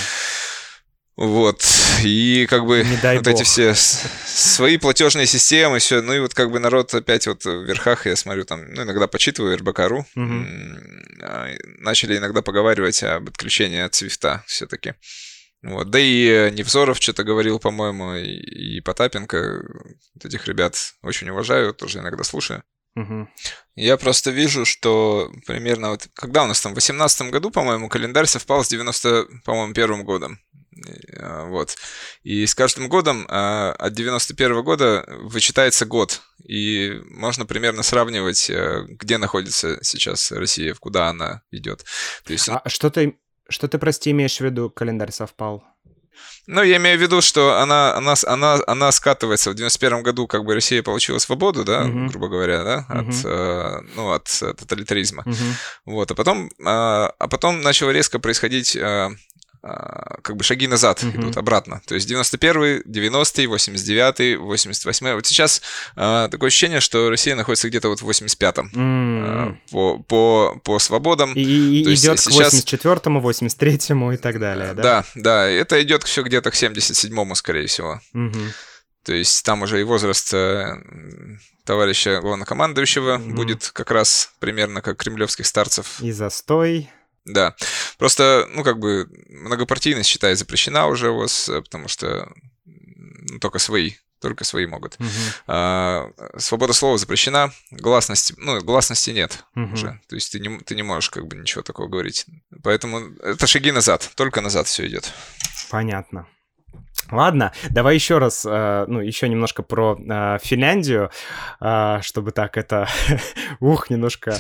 Вот. 1.18 1.66
И 2.04 2.46
как 2.48 2.66
бы 2.66 2.84
вот 2.84 3.24
бог. 3.24 3.34
эти 3.34 3.44
все 3.44 3.74
свои 3.74 4.78
платежные 4.78 5.26
системы, 5.26 5.80
все. 5.80 6.02
Ну 6.02 6.14
и 6.14 6.20
вот 6.20 6.36
как 6.36 6.52
бы 6.52 6.60
народ 6.60 6.94
опять 6.94 7.26
вот 7.26 7.44
в 7.44 7.64
верхах, 7.64 8.06
я 8.06 8.16
смотрю 8.16 8.46
там, 8.46 8.72
ну 8.72 8.84
иногда 8.84 9.08
почитываю 9.08 9.58
РБК.ру, 9.58 10.06
м, 10.16 10.80
а, 11.24 11.48
начали 11.80 12.18
иногда 12.18 12.44
поговаривать 12.44 13.02
об 13.02 13.30
отключении 13.30 13.80
от 13.80 13.96
свифта 13.96 14.44
все-таки. 14.46 14.94
Вот. 15.64 15.90
Да 15.90 16.00
и 16.00 16.28
э, 16.28 16.50
Невзоров 16.52 16.98
что-то 16.98 17.24
говорил, 17.24 17.60
по-моему, 17.60 18.16
и, 18.16 18.78
и 18.78 18.82
Потапенко. 18.82 19.64
Вот 20.16 20.26
этих 20.26 20.48
ребят 20.48 20.76
очень 21.02 21.30
уважаю, 21.30 21.74
тоже 21.74 22.00
иногда 22.00 22.24
слушаю. 22.24 22.64
Мгм. 22.96 23.30
Я 23.76 23.98
просто 23.98 24.32
вижу, 24.32 24.66
что 24.66 25.32
примерно 25.46 25.92
вот, 25.92 26.08
когда 26.16 26.44
у 26.44 26.48
нас 26.48 26.60
там, 26.62 26.72
в 26.72 26.76
18 26.76 27.30
году, 27.30 27.52
по-моему, 27.52 27.90
календарь 27.90 28.26
совпал 28.26 28.64
с 28.64 28.70
90, 28.70 29.28
по-моему, 29.46 29.74
первым 29.74 30.04
годом. 30.04 30.40
А, 31.20 31.46
Вот. 31.46 31.76
И 32.24 32.46
с 32.46 32.56
каждым 32.56 32.90
годом 32.90 33.26
а, 33.30 33.74
от 33.74 33.94
91 33.94 34.64
года 34.64 35.06
вычитается 35.22 35.86
год. 35.86 36.22
И 36.44 37.00
можно 37.06 37.46
примерно 37.46 37.84
сравнивать, 37.84 38.50
э, 38.50 38.86
где 38.88 39.18
находится 39.18 39.84
сейчас 39.84 40.32
Россия, 40.32 40.74
куда 40.74 41.10
она 41.10 41.42
идет. 41.52 41.84
То 42.24 42.34
есть, 42.34 42.48
А 42.50 42.62
что 42.68 42.90
ты, 42.90 43.20
что 43.50 43.68
ты, 43.68 43.78
прости, 43.78 44.12
имеешь 44.12 44.38
в 44.38 44.42
виду, 44.42 44.70
календарь 44.70 45.12
совпал? 45.12 45.64
ну, 46.48 46.64
я 46.64 46.78
имею 46.78 46.98
в 46.98 47.02
виду, 47.02 47.22
что 47.22 47.60
она, 47.60 47.96
она, 47.96 48.14
она, 48.26 48.58
она 48.66 48.92
скатывается. 48.92 49.52
В 49.52 49.56
91 49.56 50.02
году 50.02 50.28
как 50.28 50.46
бы 50.46 50.54
Россия 50.54 50.82
получила 50.82 51.20
свободу, 51.20 51.64
да, 51.64 51.84
Мгм. 51.84 52.08
грубо 52.08 52.28
говоря, 52.30 52.64
да, 52.64 52.86
от, 52.90 53.06
Мгм. 53.08 53.22
э, 53.26 53.82
ну, 53.96 54.12
от 54.12 54.28
э, 54.42 54.54
тоталитаризма. 54.54 55.24
Мгм. 55.26 55.54
Вот, 55.86 56.10
а 56.12 56.16
потом, 56.16 56.50
а, 56.66 57.14
а 57.20 57.28
потом 57.28 57.62
начало 57.62 57.92
резко 57.92 58.18
происходить 58.20 58.76
а, 58.78 59.12
как 60.22 60.36
бы 60.36 60.44
шаги 60.44 60.68
назад 60.68 61.04
Мгм. 61.04 61.22
идут 61.22 61.38
обратно. 61.38 61.82
То 61.86 61.96
есть 61.96 62.10
91-й, 62.10 62.82
90-й, 62.86 63.46
89-й, 63.48 64.36
88-й. 64.36 65.14
Вот 65.16 65.26
сейчас 65.26 65.62
а, 65.96 66.28
такое 66.30 66.48
ощущение, 66.48 66.80
что 66.80 67.10
Россия 67.10 67.36
находится 67.36 67.70
где-то 67.70 67.90
вот 67.90 68.02
в 68.02 68.10
85-м 68.10 68.72
а, 68.76 69.46
М. 69.48 69.62
по, 69.72 69.98
по, 70.00 70.60
по 70.64 70.80
свободам. 70.80 71.34
И, 71.34 71.42
и- 71.42 71.84
То 71.84 71.94
идет 71.94 72.18
к 72.18 72.22
сейчас- 72.22 72.54
84-му, 72.54 73.22
83-му 73.22 74.12
и 74.14 74.18
так 74.18 74.40
далее, 74.40 74.74
да? 74.74 74.84
Да, 74.84 75.06
да, 75.16 75.48
это 75.50 75.82
идет 75.82 76.04
все 76.04 76.24
где-то 76.24 76.52
к 76.52 76.56
77-му, 76.56 77.36
скорее 77.36 77.68
всего. 77.68 78.00
Мгм. 78.14 78.52
То 79.06 79.14
есть 79.14 79.46
там 79.46 79.62
уже 79.62 79.80
и 79.80 79.84
возраст 79.84 80.34
э, 80.34 80.68
товарища 81.66 82.20
главнокомандующего 82.22 83.18
Мгм. 83.18 83.36
будет 83.36 83.70
как 83.74 83.92
раз 83.92 84.32
примерно 84.40 84.82
как 84.82 84.98
кремлевских 84.98 85.46
старцев. 85.46 86.02
И 86.02 86.12
застой. 86.12 86.90
Да. 87.28 87.56
Просто, 87.98 88.48
ну, 88.54 88.64
как 88.64 88.80
бы, 88.80 89.08
многопартийность, 89.30 90.10
считай, 90.10 90.36
запрещена 90.36 90.88
уже 90.88 91.10
у 91.10 91.18
вас, 91.18 91.50
э, 91.50 91.62
потому 91.62 91.88
что 91.88 92.32
только 93.42 93.60
свои, 93.60 93.94
только 94.22 94.44
свои 94.44 94.66
могут. 94.66 95.00
Мгм. 95.00 95.10
А, 95.48 96.10
свобода 96.38 96.74
слова 96.74 96.98
запрещена, 96.98 97.52
гласности, 97.72 98.34
ну, 98.38 98.60
гласности 98.62 99.12
нет 99.12 99.44
Мгм. 99.56 99.74
уже. 99.74 100.00
То 100.08 100.16
есть 100.16 100.32
ты 100.32 100.40
не, 100.40 100.60
ты 100.60 100.76
не 100.76 100.84
можешь 100.84 101.10
как 101.10 101.28
бы 101.28 101.36
ничего 101.36 101.62
такого 101.62 101.88
говорить. 101.88 102.26
Поэтому 102.64 103.14
это 103.22 103.46
шаги 103.46 103.72
назад, 103.72 104.10
только 104.16 104.42
назад 104.42 104.68
все 104.68 104.88
идет. 104.88 105.12
Понятно. 105.70 106.28
Ладно, 107.12 107.52
давай 107.70 107.96
еще 107.96 108.18
раз, 108.18 108.46
э, 108.46 108.86
ну, 108.88 109.00
еще 109.00 109.30
немножко 109.30 109.64
про 109.64 109.98
э, 109.98 110.38
Финляндию, 110.44 111.10
э, 111.62 112.00
чтобы 112.02 112.32
так 112.32 112.58
это, 112.58 112.88
ух, 113.60 113.90
немножко 113.90 114.36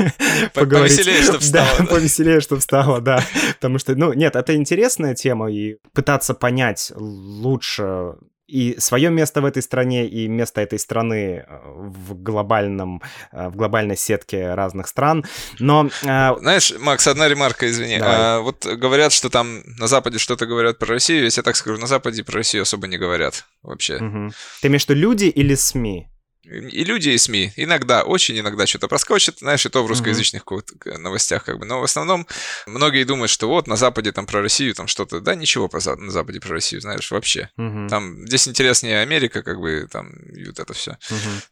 поговорить. 0.54 0.96
повеселее, 0.96 1.22
чтоб 1.22 1.42
стало, 1.42 1.66
Да, 1.78 1.84
да? 1.84 1.86
повеселее, 1.86 2.40
чтобы 2.40 2.60
стало, 2.62 3.00
да. 3.00 3.20
Потому 3.54 3.78
что, 3.78 3.94
ну, 3.94 4.12
нет, 4.12 4.36
это 4.36 4.54
интересная 4.54 5.14
тема, 5.14 5.50
и 5.50 5.76
пытаться 5.92 6.34
понять 6.34 6.92
лучше 6.96 8.14
и 8.48 8.76
свое 8.78 9.10
место 9.10 9.40
в 9.40 9.44
этой 9.44 9.62
стране, 9.62 10.06
и 10.06 10.28
место 10.28 10.60
этой 10.60 10.78
страны 10.78 11.44
э, 11.46 11.58
в 11.64 12.14
глобальном, 12.22 13.02
э, 13.32 13.48
в 13.48 13.56
глобальной 13.56 13.96
сетке 13.96 14.54
разных 14.54 14.86
стран. 14.86 15.24
Но 15.58 15.88
э, 16.02 16.36
Знаешь, 16.38 16.72
Макс, 16.78 17.06
одна 17.06 17.28
ремарка, 17.28 17.68
извини. 17.68 17.98
Давай. 17.98 18.16
А, 18.16 18.40
вот 18.40 18.64
говорят, 18.64 19.12
что 19.12 19.30
там 19.30 19.62
на 19.78 19.88
Западе 19.88 20.18
что-то 20.18 20.46
говорят 20.46 20.78
про 20.78 20.88
Россию. 20.88 21.24
Если 21.24 21.40
я 21.40 21.44
так 21.44 21.56
скажу, 21.56 21.78
на 21.78 21.86
Западе 21.86 22.22
про 22.22 22.36
Россию 22.36 22.62
особо 22.62 22.86
не 22.86 22.98
говорят 22.98 23.44
вообще. 23.62 23.98
мгм. 23.98 24.32
ты 24.60 24.68
имеешь 24.68 24.86
в 24.86 24.88
виду 24.88 25.00
люди 25.00 25.24
или 25.24 25.54
СМИ? 25.54 26.08
И 26.48 26.84
люди, 26.84 27.08
и 27.10 27.18
СМИ. 27.18 27.52
Иногда, 27.56 28.02
очень 28.04 28.38
иногда 28.38 28.66
что-то 28.66 28.88
проскочит, 28.88 29.38
знаешь, 29.40 29.66
и 29.66 29.68
то 29.68 29.82
в 29.82 29.86
русскоязычных 29.88 30.44
к- 30.78 30.98
новостях 30.98 31.44
как 31.44 31.58
бы. 31.58 31.66
Но 31.66 31.80
в 31.80 31.84
основном 31.84 32.26
многие 32.66 33.04
думают, 33.04 33.30
что 33.30 33.48
вот 33.48 33.66
на 33.66 33.76
Западе 33.76 34.12
там 34.12 34.26
про 34.26 34.40
Россию 34.42 34.74
там 34.74 34.86
что-то. 34.86 35.20
Да 35.20 35.34
ничего 35.34 35.68
За- 35.80 35.96
на 35.96 36.10
Западе 36.12 36.40
про 36.40 36.50
Россию, 36.50 36.80
знаешь, 36.80 37.10
вообще. 37.10 37.50
Там 37.88 38.26
здесь 38.26 38.46
интереснее 38.48 39.00
Америка, 39.00 39.42
как 39.42 39.60
бы 39.60 39.88
там 39.90 40.12
и 40.34 40.46
вот 40.46 40.58
это 40.60 40.72
все. 40.72 40.96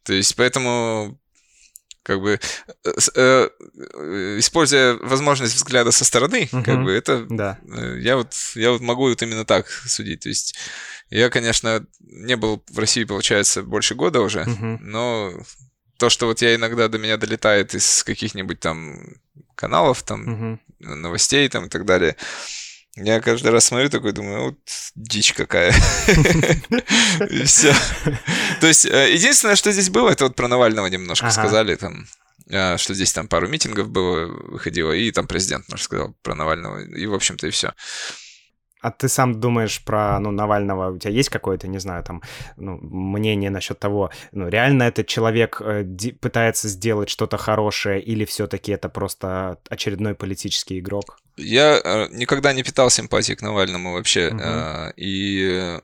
То 0.04 0.12
есть 0.12 0.37
поэтому 0.37 1.18
как 2.05 2.21
бы 2.21 2.38
э, 2.85 2.90
э, 3.17 3.49
э, 3.95 4.37
используя 4.38 4.95
возможность 4.95 5.55
взгляда 5.57 5.90
со 5.90 6.05
стороны, 6.05 6.47
как 6.53 6.69
Мгм. 6.69 6.85
бы 6.85 6.93
это 6.93 7.27
Да. 7.29 7.59
Э, 7.77 7.99
Я 7.99 8.17
вот, 8.17 8.35
я 8.55 8.71
вот 8.71 8.81
могу 8.83 9.09
вот 9.09 9.23
именно 9.23 9.45
так 9.45 9.69
судить. 9.69 10.21
То 10.21 10.29
есть 10.29 10.55
я, 11.11 11.31
конечно, 11.31 11.85
не 12.01 12.37
был 12.37 12.62
в 12.71 12.79
России, 12.79 13.05
получается, 13.05 13.62
больше 13.62 13.95
года 13.95 14.21
уже, 14.21 14.45
Мгм. 14.45 14.79
но 14.83 15.33
то, 15.99 16.11
что 16.11 16.27
вот 16.27 16.43
я 16.43 16.55
иногда 16.55 16.88
до 16.88 16.99
меня 16.99 17.17
долетает 17.17 17.75
из 17.75 18.05
каких-нибудь 18.05 18.61
там 18.61 19.01
каналов, 19.55 20.03
там, 20.03 20.21
Мгм. 20.25 20.61
новостей 20.81 21.49
там 21.49 21.67
и 21.67 21.69
так 21.69 21.85
далее, 21.87 22.17
я 22.96 23.20
каждый 23.20 23.50
раз 23.50 23.64
смотрю 23.64 23.90
такой, 23.90 24.12
думаю, 24.12 24.44
вот 24.44 24.59
дичь 24.94 25.33
какая. 25.33 25.72
И 27.30 27.44
все. 27.44 27.74
То 28.61 28.68
есть 28.68 28.87
э, 28.87 29.12
единственное, 29.12 29.57
что 29.57 29.72
здесь 29.72 29.90
было, 29.90 30.11
это 30.11 30.24
вот 30.24 30.37
про 30.37 30.46
Навального 30.46 30.87
немножко 30.87 31.30
сказали 31.30 31.74
там, 31.74 32.07
э, 32.48 32.76
что 32.76 32.94
здесь 32.94 33.12
там 33.12 33.26
пару 33.26 33.48
митингов 33.48 33.88
было, 33.88 34.26
выходило, 34.26 34.92
и 34.92 35.11
там 35.11 35.26
президент 35.26 35.68
наш 35.68 35.83
сказал 35.83 36.14
про 36.22 36.35
Навального, 36.35 36.85
и, 36.85 37.07
в 37.07 37.14
общем-то, 37.14 37.48
и 37.48 37.50
все. 37.50 37.72
А 38.85 38.90
ты 38.90 39.09
сам 39.09 39.40
думаешь 39.40 39.83
про, 39.83 40.20
ну, 40.20 40.30
Навального, 40.30 40.90
у 40.90 40.98
тебя 40.98 41.11
есть 41.11 41.30
какое-то, 41.30 41.66
не 41.66 41.78
знаю, 41.78 42.04
там, 42.04 42.22
ну, 42.57 42.78
мнение 42.83 43.50
насчет 43.50 43.78
того, 43.78 44.11
ну, 44.33 44.48
реально 44.48 44.83
этот 44.83 45.07
человек 45.07 45.62
э, 45.64 45.85
пытается 46.20 46.68
сделать 46.68 47.09
что-то 47.09 47.38
хорошее, 47.38 48.02
или 48.02 48.26
все-таки 48.26 48.72
это 48.72 48.90
просто 48.90 49.59
очередной 49.70 50.14
политический 50.14 50.78
игрок? 50.80 51.18
Я 51.37 51.81
э, 51.83 52.09
никогда 52.12 52.53
не 52.53 52.62
питал 52.62 52.90
симпатии 52.90 53.35
к 53.35 53.42
Навальному 53.42 53.92
вообще. 53.92 54.31
Э, 54.40 54.92
И, 54.97 55.79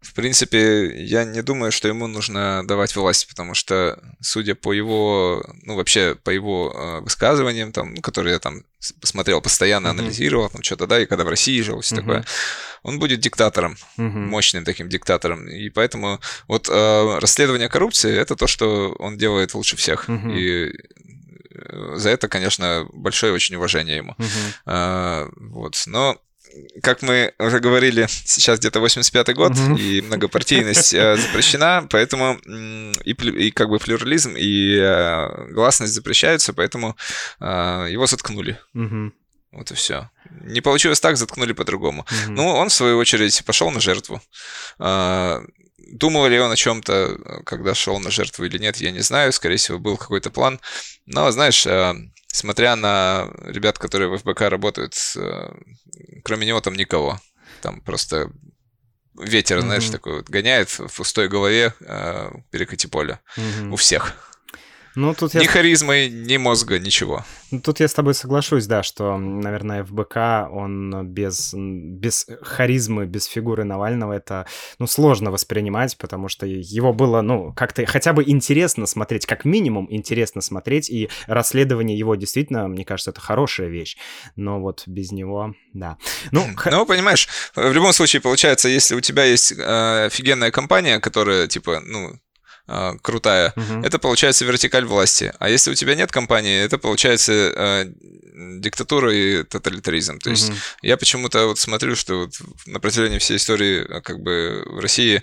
в 0.00 0.14
принципе, 0.14 1.04
я 1.04 1.24
не 1.24 1.42
думаю, 1.42 1.70
что 1.72 1.88
ему 1.88 2.06
нужно 2.06 2.62
давать 2.66 2.96
власть, 2.96 3.28
потому 3.28 3.54
что, 3.54 3.98
судя 4.22 4.54
по 4.54 4.72
его, 4.72 5.44
ну, 5.64 5.74
вообще, 5.76 6.14
по 6.24 6.30
его 6.30 6.72
э, 6.74 7.00
высказываниям, 7.02 7.72
там, 7.72 7.96
которые 7.98 8.34
я 8.34 8.38
там 8.38 8.62
с- 8.78 8.92
посмотрел 8.92 9.40
постоянно, 9.42 9.92
Мгм. 9.92 9.98
анализировал, 10.00 10.48
там, 10.48 10.62
что-то, 10.62 10.86
да, 10.86 11.00
и 11.00 11.06
когда 11.06 11.24
в 11.24 11.28
России 11.28 11.60
жил, 11.62 11.80
все 11.80 11.96
Мгм. 11.96 12.04
такое, 12.04 12.24
он 12.82 12.98
будет 12.98 13.20
диктатором, 13.20 13.76
Мгм. 13.98 14.28
мощным 14.28 14.64
таким 14.64 14.88
диктатором. 14.88 15.46
И 15.48 15.68
поэтому 15.70 16.20
вот 16.48 16.68
э, 16.70 17.18
расследование 17.18 17.68
коррупции— 17.68 18.14
это 18.22 18.34
то, 18.36 18.46
что 18.46 18.92
он 18.98 19.18
делает 19.18 19.54
лучше 19.54 19.76
всех. 19.76 20.08
Мгм. 20.08 20.30
И 20.30 20.72
за 21.94 22.10
это, 22.10 22.28
конечно, 22.28 22.86
большое 22.92 23.32
очень 23.32 23.56
уважение 23.56 23.96
ему. 23.96 24.16
А, 24.64 25.28
вот, 25.36 25.82
но 25.86 26.16
как 26.82 27.02
мы 27.02 27.32
уже 27.38 27.58
говорили, 27.60 28.06
сейчас 28.24 28.58
где-то 28.60 28.78
85-й 28.80 29.34
год, 29.34 29.52
Мгм. 29.52 29.76
и 29.76 30.00
многопартийность 30.00 30.94
э, 30.94 31.16
запрещена, 31.18 31.86
поэтому 31.90 32.38
и, 33.04 33.10
и 33.12 33.50
как 33.50 33.68
бы 33.68 33.78
плюрализм, 33.78 34.34
и 34.36 34.76
э, 34.78 35.52
гласность 35.52 35.92
запрещаются, 35.92 36.52
поэтому 36.52 36.96
э, 37.40 37.88
его 37.90 38.06
заткнули. 38.06 38.58
Мгм. 38.74 39.12
Вот 39.52 39.70
и 39.70 39.74
все. 39.74 40.10
Не 40.44 40.60
получилось 40.60 41.00
так, 41.00 41.16
заткнули 41.16 41.52
по-другому. 41.52 42.06
Мгм. 42.26 42.34
Ну, 42.34 42.48
он, 42.48 42.68
в 42.68 42.72
свою 42.72 42.98
очередь, 42.98 43.42
пошел 43.44 43.70
на 43.70 43.80
жертву. 43.80 44.20
А, 44.78 45.42
Думал 45.86 46.26
ли 46.26 46.38
он 46.38 46.50
о 46.50 46.56
чем-то, 46.56 47.42
когда 47.44 47.74
шел 47.74 47.98
на 48.00 48.10
жертву 48.10 48.44
или 48.44 48.58
нет, 48.58 48.76
я 48.78 48.90
не 48.90 49.00
знаю. 49.00 49.32
Скорее 49.32 49.56
всего, 49.56 49.78
был 49.78 49.96
какой-то 49.96 50.30
план. 50.30 50.60
Но, 51.06 51.30
знаешь, 51.30 51.66
а, 51.66 51.94
смотря 52.26 52.76
на 52.76 53.30
ребят, 53.44 53.78
которые 53.78 54.08
в 54.08 54.18
ФБК 54.18 54.42
работают, 54.42 54.94
а, 55.16 55.56
кроме 56.24 56.46
него 56.46 56.60
там 56.60 56.74
никого. 56.74 57.20
Там 57.62 57.80
просто 57.80 58.30
ветер, 59.18 59.60
знаешь, 59.60 59.84
Мгм. 59.84 59.92
такой 59.92 60.12
вот 60.16 60.28
гоняет 60.28 60.70
в 60.70 60.88
пустой 60.96 61.28
голове 61.28 61.72
а, 61.86 62.32
перекати 62.50 62.88
поле. 62.88 63.20
Мгм. 63.36 63.72
У 63.72 63.76
всех. 63.76 64.35
Ну, 64.96 65.14
тут 65.14 65.34
я... 65.34 65.42
Ни 65.42 65.46
харизмы, 65.46 66.08
ни 66.08 66.38
мозга, 66.38 66.78
ничего. 66.78 67.22
Ну, 67.50 67.60
тут 67.60 67.80
я 67.80 67.86
с 67.86 67.92
тобой 67.92 68.14
соглашусь, 68.14 68.66
да, 68.66 68.82
что, 68.82 69.18
наверное, 69.18 69.84
ФБК, 69.84 70.50
он 70.50 71.06
без, 71.06 71.52
без 71.54 72.26
харизмы, 72.40 73.04
без 73.04 73.26
фигуры 73.26 73.64
Навального, 73.64 74.14
это, 74.14 74.46
ну, 74.78 74.86
сложно 74.86 75.30
воспринимать, 75.30 75.98
потому 75.98 76.28
что 76.28 76.46
его 76.46 76.94
было, 76.94 77.20
ну, 77.20 77.52
как-то 77.54 77.84
хотя 77.84 78.14
бы 78.14 78.24
интересно 78.26 78.86
смотреть, 78.86 79.26
как 79.26 79.44
минимум 79.44 79.86
интересно 79.90 80.40
смотреть, 80.40 80.88
и 80.88 81.10
расследование 81.26 81.96
его 81.96 82.14
действительно, 82.14 82.66
мне 82.66 82.86
кажется, 82.86 83.10
это 83.10 83.20
хорошая 83.20 83.68
вещь, 83.68 83.98
но 84.34 84.60
вот 84.60 84.84
без 84.86 85.12
него, 85.12 85.54
да. 85.74 85.98
Ну, 86.30 86.46
ну 86.70 86.86
понимаешь, 86.86 87.28
в 87.54 87.70
любом 87.70 87.92
случае, 87.92 88.22
получается, 88.22 88.70
если 88.70 88.94
у 88.94 89.02
тебя 89.02 89.24
есть 89.24 89.52
э, 89.52 90.06
офигенная 90.06 90.50
компания, 90.50 91.00
которая, 91.00 91.48
типа, 91.48 91.80
ну, 91.84 92.18
э, 92.68 92.92
крутая, 93.02 93.52
угу. 93.56 93.82
это 93.84 93.98
получается 93.98 94.44
вертикаль 94.44 94.84
власти. 94.84 95.32
А 95.38 95.48
если 95.48 95.70
у 95.70 95.74
тебя 95.74 95.94
нет 95.94 96.10
компании, 96.10 96.62
это 96.62 96.78
получается 96.78 97.32
э, 97.32 97.86
диктатура 98.36 99.14
и 99.14 99.42
тоталитаризм. 99.44 100.18
То 100.18 100.30
есть 100.30 100.50
угу. 100.50 100.58
я 100.82 100.96
почему-то 100.96 101.46
вот 101.46 101.58
смотрю, 101.58 101.96
что 101.96 102.20
вот 102.20 102.34
на 102.66 102.80
протяжении 102.80 103.18
всей 103.18 103.38
истории 103.38 103.86
э, 103.88 104.00
как 104.02 104.20
бы 104.20 104.62
в 104.66 104.78
России 104.80 105.22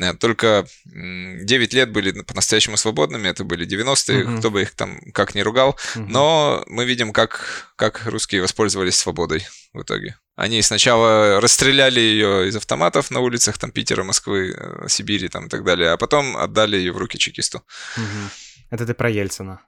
э, 0.00 0.14
только 0.14 0.66
9 0.84 1.74
лет 1.74 1.90
были 1.90 2.12
по-настоящему 2.22 2.76
свободными, 2.76 3.28
это 3.28 3.44
были 3.44 3.66
90-е, 3.66 4.24
угу. 4.24 4.38
кто 4.38 4.50
бы 4.50 4.62
их 4.62 4.74
там 4.74 5.00
как 5.12 5.34
ни 5.34 5.40
ругал, 5.40 5.76
угу. 5.96 6.04
но 6.06 6.64
мы 6.68 6.84
видим, 6.84 7.12
как, 7.12 7.72
как 7.76 8.06
русские 8.06 8.42
воспользовались 8.42 8.96
свободой 8.96 9.46
в 9.72 9.82
итоге. 9.82 10.16
Они 10.34 10.62
сначала 10.62 11.40
расстреляли 11.40 12.00
ее 12.00 12.48
из 12.48 12.56
автоматов 12.56 13.10
на 13.10 13.20
улицах 13.20 13.58
там 13.58 13.70
Питера, 13.70 14.02
Москвы, 14.02 14.54
э, 14.56 14.88
Сибири 14.88 15.28
там 15.28 15.46
и 15.46 15.48
так 15.48 15.62
далее, 15.62 15.90
а 15.90 15.96
потом 15.96 16.36
отдали 16.36 16.76
ее 16.76 16.92
в 16.92 16.96
руки 16.96 17.18
чекисту. 17.18 17.62
Угу. 17.96 18.30
Это 18.70 18.86
ты 18.86 18.94
про 18.94 19.10
Ельцина? 19.10 19.60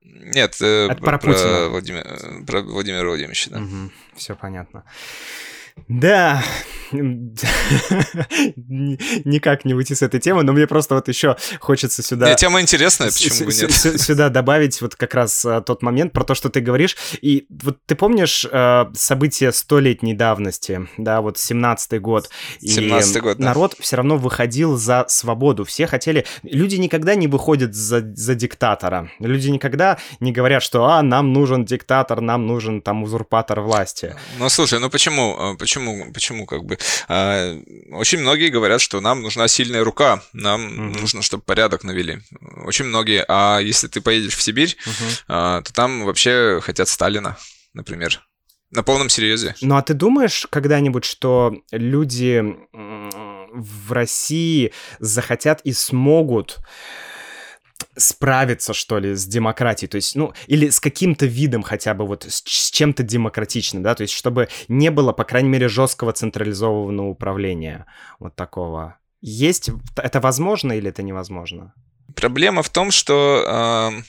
Нет, 0.00 0.56
э, 0.60 0.86
Это 0.86 1.02
про, 1.02 1.18
про, 1.18 1.32
Путина. 1.32 1.68
Владимир, 1.68 2.06
э, 2.06 2.44
про 2.46 2.62
Владимира 2.62 3.06
Владимировича, 3.06 3.50
да. 3.50 3.58
Угу. 3.58 3.92
Все 4.16 4.36
понятно. 4.36 4.84
Да, 5.86 6.42
никак 8.66 9.64
не 9.64 9.74
выйти 9.74 9.92
с 9.92 10.02
этой 10.02 10.20
темы, 10.20 10.42
но 10.42 10.52
мне 10.52 10.66
просто 10.66 10.94
вот 10.94 11.08
еще 11.08 11.36
хочется 11.60 12.02
сюда... 12.02 12.28
Нет, 12.28 12.38
тема 12.38 12.60
интересная, 12.60 13.08
почему 13.08 13.46
бы 13.46 13.54
нет? 13.54 13.72
Сюда 13.72 14.28
добавить 14.30 14.80
вот 14.80 14.96
как 14.96 15.14
раз 15.14 15.44
а, 15.44 15.60
тот 15.60 15.82
момент 15.82 16.12
про 16.12 16.24
то, 16.24 16.34
что 16.34 16.48
ты 16.48 16.60
говоришь. 16.60 16.96
И 17.20 17.46
вот 17.50 17.78
ты 17.84 17.94
помнишь 17.94 18.46
а, 18.50 18.90
события 18.94 19.52
столетней 19.52 20.14
давности, 20.14 20.88
да, 20.96 21.20
вот 21.20 21.36
17-й 21.36 21.98
год. 21.98 22.30
17-й 22.62 23.20
год, 23.20 23.36
да. 23.38 23.44
Народ 23.44 23.74
все 23.78 23.96
равно 23.96 24.16
выходил 24.16 24.76
за 24.76 25.04
свободу. 25.08 25.64
Все 25.64 25.86
хотели... 25.86 26.24
Люди 26.42 26.76
никогда 26.76 27.14
не 27.14 27.28
выходят 27.28 27.74
за, 27.74 28.00
за 28.14 28.34
диктатора. 28.34 29.10
Люди 29.18 29.48
никогда 29.48 29.98
не 30.20 30.32
говорят, 30.32 30.62
что, 30.62 30.86
а, 30.86 31.02
нам 31.02 31.32
нужен 31.34 31.64
диктатор, 31.66 32.20
нам 32.22 32.46
нужен 32.46 32.80
там 32.80 33.02
узурпатор 33.02 33.60
власти. 33.60 34.16
Ну, 34.38 34.48
слушай, 34.48 34.80
ну 34.80 34.88
почему? 34.88 35.56
Почему, 35.68 36.10
почему 36.14 36.46
как 36.46 36.64
бы? 36.64 36.78
А, 37.08 37.54
очень 37.90 38.20
многие 38.20 38.48
говорят, 38.48 38.80
что 38.80 39.02
нам 39.02 39.20
нужна 39.20 39.48
сильная 39.48 39.84
рука, 39.84 40.22
нам 40.32 40.64
угу. 40.64 41.00
нужно, 41.00 41.20
чтобы 41.20 41.42
порядок 41.42 41.84
навели. 41.84 42.20
Очень 42.64 42.86
многие. 42.86 43.22
А 43.28 43.58
если 43.58 43.86
ты 43.86 44.00
поедешь 44.00 44.34
в 44.34 44.40
Сибирь, 44.40 44.78
угу. 44.86 45.10
то 45.26 45.70
там 45.74 46.06
вообще 46.06 46.60
хотят 46.62 46.88
Сталина, 46.88 47.36
например. 47.74 48.22
На 48.70 48.82
полном 48.82 49.10
серьезе. 49.10 49.56
Ну 49.60 49.76
а 49.76 49.82
ты 49.82 49.92
думаешь 49.92 50.46
когда-нибудь, 50.50 51.04
что 51.04 51.54
люди 51.70 52.42
в 52.72 53.92
России 53.92 54.72
захотят 55.00 55.60
и 55.64 55.72
смогут 55.74 56.60
справиться, 57.98 58.72
что 58.72 58.98
ли, 58.98 59.14
с 59.14 59.26
демократией, 59.26 59.88
то 59.88 59.96
есть, 59.96 60.16
ну, 60.16 60.32
или 60.46 60.70
с 60.70 60.80
каким-то 60.80 61.26
видом 61.26 61.62
хотя 61.62 61.94
бы 61.94 62.06
вот, 62.06 62.24
с, 62.24 62.42
с 62.46 62.70
чем-то 62.70 63.02
демократичным, 63.02 63.82
да, 63.82 63.94
то 63.94 64.02
есть, 64.02 64.14
чтобы 64.14 64.48
не 64.68 64.90
было, 64.90 65.12
по 65.12 65.24
крайней 65.24 65.48
мере, 65.48 65.68
жесткого 65.68 66.12
централизованного 66.12 67.08
управления, 67.08 67.86
вот 68.18 68.34
такого. 68.36 68.98
Есть, 69.20 69.70
это 69.96 70.20
возможно 70.20 70.72
или 70.72 70.88
это 70.88 71.02
невозможно? 71.02 71.74
Проблема 72.14 72.62
в 72.62 72.70
том, 72.70 72.90
что 72.90 74.02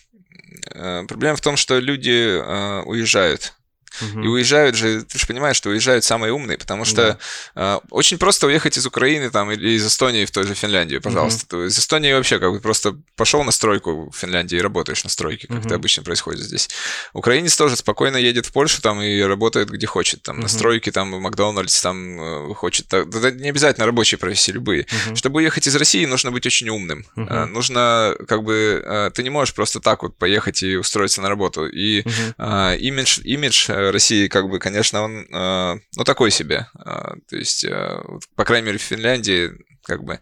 э, 0.74 1.06
проблема 1.08 1.36
в 1.36 1.42
том, 1.42 1.58
что 1.58 1.80
люди 1.80 2.40
э, 2.40 2.84
уезжают 2.84 3.59
Угу. 4.02 4.24
И 4.24 4.28
уезжают 4.28 4.76
же, 4.76 5.04
ты 5.04 5.18
же 5.18 5.28
понимаешь, 5.28 5.56
что 5.56 5.70
уезжают 5.70 6.04
самые 6.04 6.34
умные, 6.34 6.58
потому 6.58 6.86
что 6.86 7.20
да. 7.56 7.78
э, 7.78 7.88
очень 7.90 8.18
просто 8.18 8.48
уехать 8.48 8.78
из 8.78 8.86
Украины 8.86 9.30
там 9.30 9.52
или 9.52 9.72
из 9.72 9.86
Эстонии 9.86 10.26
в 10.26 10.32
той 10.32 10.46
же 10.46 10.54
Финляндию, 10.54 11.02
пожалуйста. 11.02 11.58
Угу. 11.58 11.66
Из 11.66 11.78
Эстонии 11.78 12.14
вообще 12.14 12.40
как 12.40 12.52
бы 12.52 12.60
просто 12.60 12.96
пошел 13.16 13.44
на 13.44 13.52
стройку 13.52 14.10
в 14.10 14.16
Финляндии 14.16 14.58
и 14.58 14.62
работаешь 14.62 15.04
на 15.04 15.10
стройке, 15.10 15.48
как 15.48 15.58
угу. 15.58 15.66
это 15.66 15.76
обычно 15.76 16.04
происходит 16.04 16.42
здесь. 16.42 16.70
Украинец 17.14 17.56
тоже 17.56 17.76
спокойно 17.76 18.18
едет 18.18 18.46
в 18.46 18.52
Польшу 18.52 18.82
там 18.82 19.02
и 19.02 19.22
работает 19.22 19.70
где 19.70 19.88
хочет, 19.88 20.22
там 20.22 20.36
угу. 20.36 20.44
на 20.44 20.48
стройке, 20.50 20.92
там 20.92 21.14
в 21.14 21.20
Макдональдс, 21.20 21.82
там 21.82 22.22
э, 22.22 22.54
хочет. 22.54 22.94
Это 22.94 23.32
не 23.32 23.50
обязательно 23.50 23.86
рабочие 23.86 24.18
профессии 24.18 24.52
любые. 24.52 24.88
Угу. 25.08 25.16
Чтобы 25.16 25.38
уехать 25.38 25.68
из 25.68 25.76
России, 25.76 26.06
нужно 26.06 26.32
быть 26.32 26.46
очень 26.46 26.70
умным. 26.70 27.06
Угу. 27.16 27.28
Э, 27.30 27.46
нужно 27.46 28.16
как 28.28 28.44
бы 28.44 28.84
э, 28.86 29.12
ты 29.14 29.24
не 29.24 29.30
можешь 29.30 29.54
просто 29.54 29.80
так 29.80 30.04
вот 30.04 30.18
поехать 30.18 30.64
и 30.64 30.78
устроиться 30.78 31.22
на 31.22 31.30
работу. 31.30 31.68
И 31.68 32.02
угу. 32.02 32.12
э, 32.38 32.78
имидж, 32.78 33.20
имидж 33.24 33.70
э, 33.70 33.79
России, 33.92 34.28
как 34.28 34.50
бы, 34.50 34.60
конечно, 34.60 35.02
он, 35.02 35.26
э, 35.32 35.80
ну, 35.96 36.04
такой 36.04 36.32
себе. 36.32 36.68
Э, 36.76 37.16
то 37.30 37.36
есть, 37.36 37.64
э, 37.64 38.02
по 38.36 38.46
крайней 38.46 38.68
мере, 38.68 38.78
в 38.78 38.84
Финляндии, 38.84 39.52
как 39.84 40.04
бы, 40.04 40.20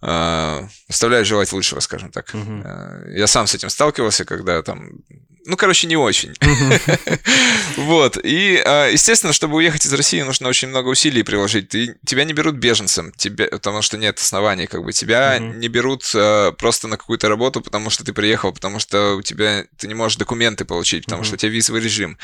оставляет 0.00 1.26
желать 1.26 1.52
лучшего, 1.52 1.80
скажем 1.80 2.10
так. 2.10 2.30
Угу. 2.32 2.64
Я 3.16 3.26
сам 3.26 3.46
с 3.46 3.54
этим 3.54 3.68
сталкивался, 3.68 4.24
когда 4.24 4.62
там 4.62 4.90
ну, 5.48 5.56
короче, 5.56 5.86
не 5.86 5.96
очень. 5.96 6.34
Вот. 7.76 8.18
И, 8.22 8.62
естественно, 8.92 9.32
чтобы 9.32 9.56
уехать 9.56 9.86
из 9.86 9.92
России, 9.94 10.20
нужно 10.20 10.48
очень 10.48 10.68
много 10.68 10.88
усилий 10.88 11.22
приложить. 11.22 11.68
Тебя 11.70 12.24
не 12.24 12.32
берут 12.32 12.56
беженцем, 12.56 13.12
потому 13.50 13.82
что 13.82 13.96
нет 13.96 14.18
оснований, 14.18 14.66
как 14.66 14.84
бы. 14.84 14.92
Тебя 14.92 15.38
не 15.38 15.68
берут 15.68 16.02
просто 16.58 16.88
на 16.88 16.96
какую-то 16.96 17.28
работу, 17.28 17.60
потому 17.60 17.88
что 17.88 18.04
ты 18.04 18.12
приехал, 18.12 18.52
потому 18.52 18.78
что 18.78 19.14
у 19.14 19.22
тебя 19.22 19.64
ты 19.78 19.86
не 19.86 19.94
можешь 19.94 20.18
документы 20.18 20.64
получить, 20.64 21.04
потому 21.04 21.24
что 21.24 21.34
у 21.34 21.38
тебя 21.38 21.52
визовый 21.52 21.80
режим. 21.80 22.18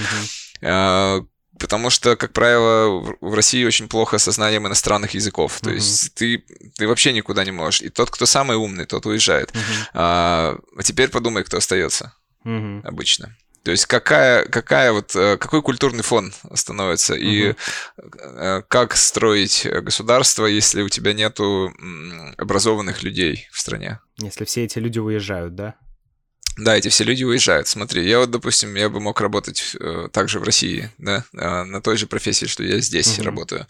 Потому 1.59 1.91
что, 1.91 2.17
как 2.17 2.33
правило, 2.33 3.17
в 3.21 3.35
России 3.35 3.65
очень 3.65 3.89
плохо 3.89 4.19
со 4.19 4.33
знанием 4.33 4.67
иностранных 4.67 5.15
языков. 5.15 5.61
То 5.61 5.71
uh-huh. 5.71 5.75
есть 5.75 6.15
ты, 6.15 6.45
ты 6.77 6.89
вообще 6.89 7.13
никуда 7.13 7.45
не 7.45 7.53
можешь. 7.53 7.83
И 7.83 7.91
тот, 7.91 8.11
кто 8.11 8.27
самый 8.27 8.57
умный, 8.57 8.87
тот 8.87 9.07
уезжает. 9.07 9.53
Uh-huh. 9.53 9.89
А, 9.95 10.59
а 10.77 10.83
теперь 10.83 11.11
подумай, 11.11 11.45
кто 11.45 11.59
остается 11.59 12.15
uh-huh. 12.45 12.83
обычно. 12.85 13.37
То 13.65 13.71
есть 13.71 13.87
какая, 13.87 14.45
какая 14.45 14.93
вот, 14.93 15.17
э, 15.17 15.39
какой 15.39 15.63
культурный 15.63 16.03
фон 16.03 16.35
становится, 16.53 17.15
и 17.15 17.53
угу. 17.53 17.57
как 18.69 18.95
строить 18.95 19.67
государство, 19.67 20.45
если 20.45 20.83
у 20.83 20.91
тебя 20.91 21.15
нету 21.15 21.73
образованных 22.37 23.03
людей 23.03 23.49
в 23.51 23.59
стране? 23.59 24.01
Если 24.19 24.45
все 24.45 24.65
эти 24.65 24.79
люди 24.79 24.99
уезжают, 24.99 25.55
да? 25.55 25.77
Да, 26.57 26.77
эти 26.77 26.89
все 26.89 27.05
люди 27.05 27.25
уезжают. 27.25 27.67
Смотри, 27.67 28.09
я 28.09 28.21
вот, 28.21 28.31
допустим, 28.31 28.75
я 28.77 28.89
бы 28.89 29.01
мог 29.01 29.21
работать 29.21 29.77
э, 29.81 30.09
также 30.13 30.39
в 30.39 30.45
России, 30.45 30.91
да, 30.99 31.25
э, 31.33 31.65
на 31.65 31.81
той 31.81 31.97
же 31.97 32.07
профессии, 32.07 32.47
что 32.47 32.63
я 32.63 32.81
здесь 32.81 33.19
uh-huh. 33.19 33.25
работаю. 33.25 33.67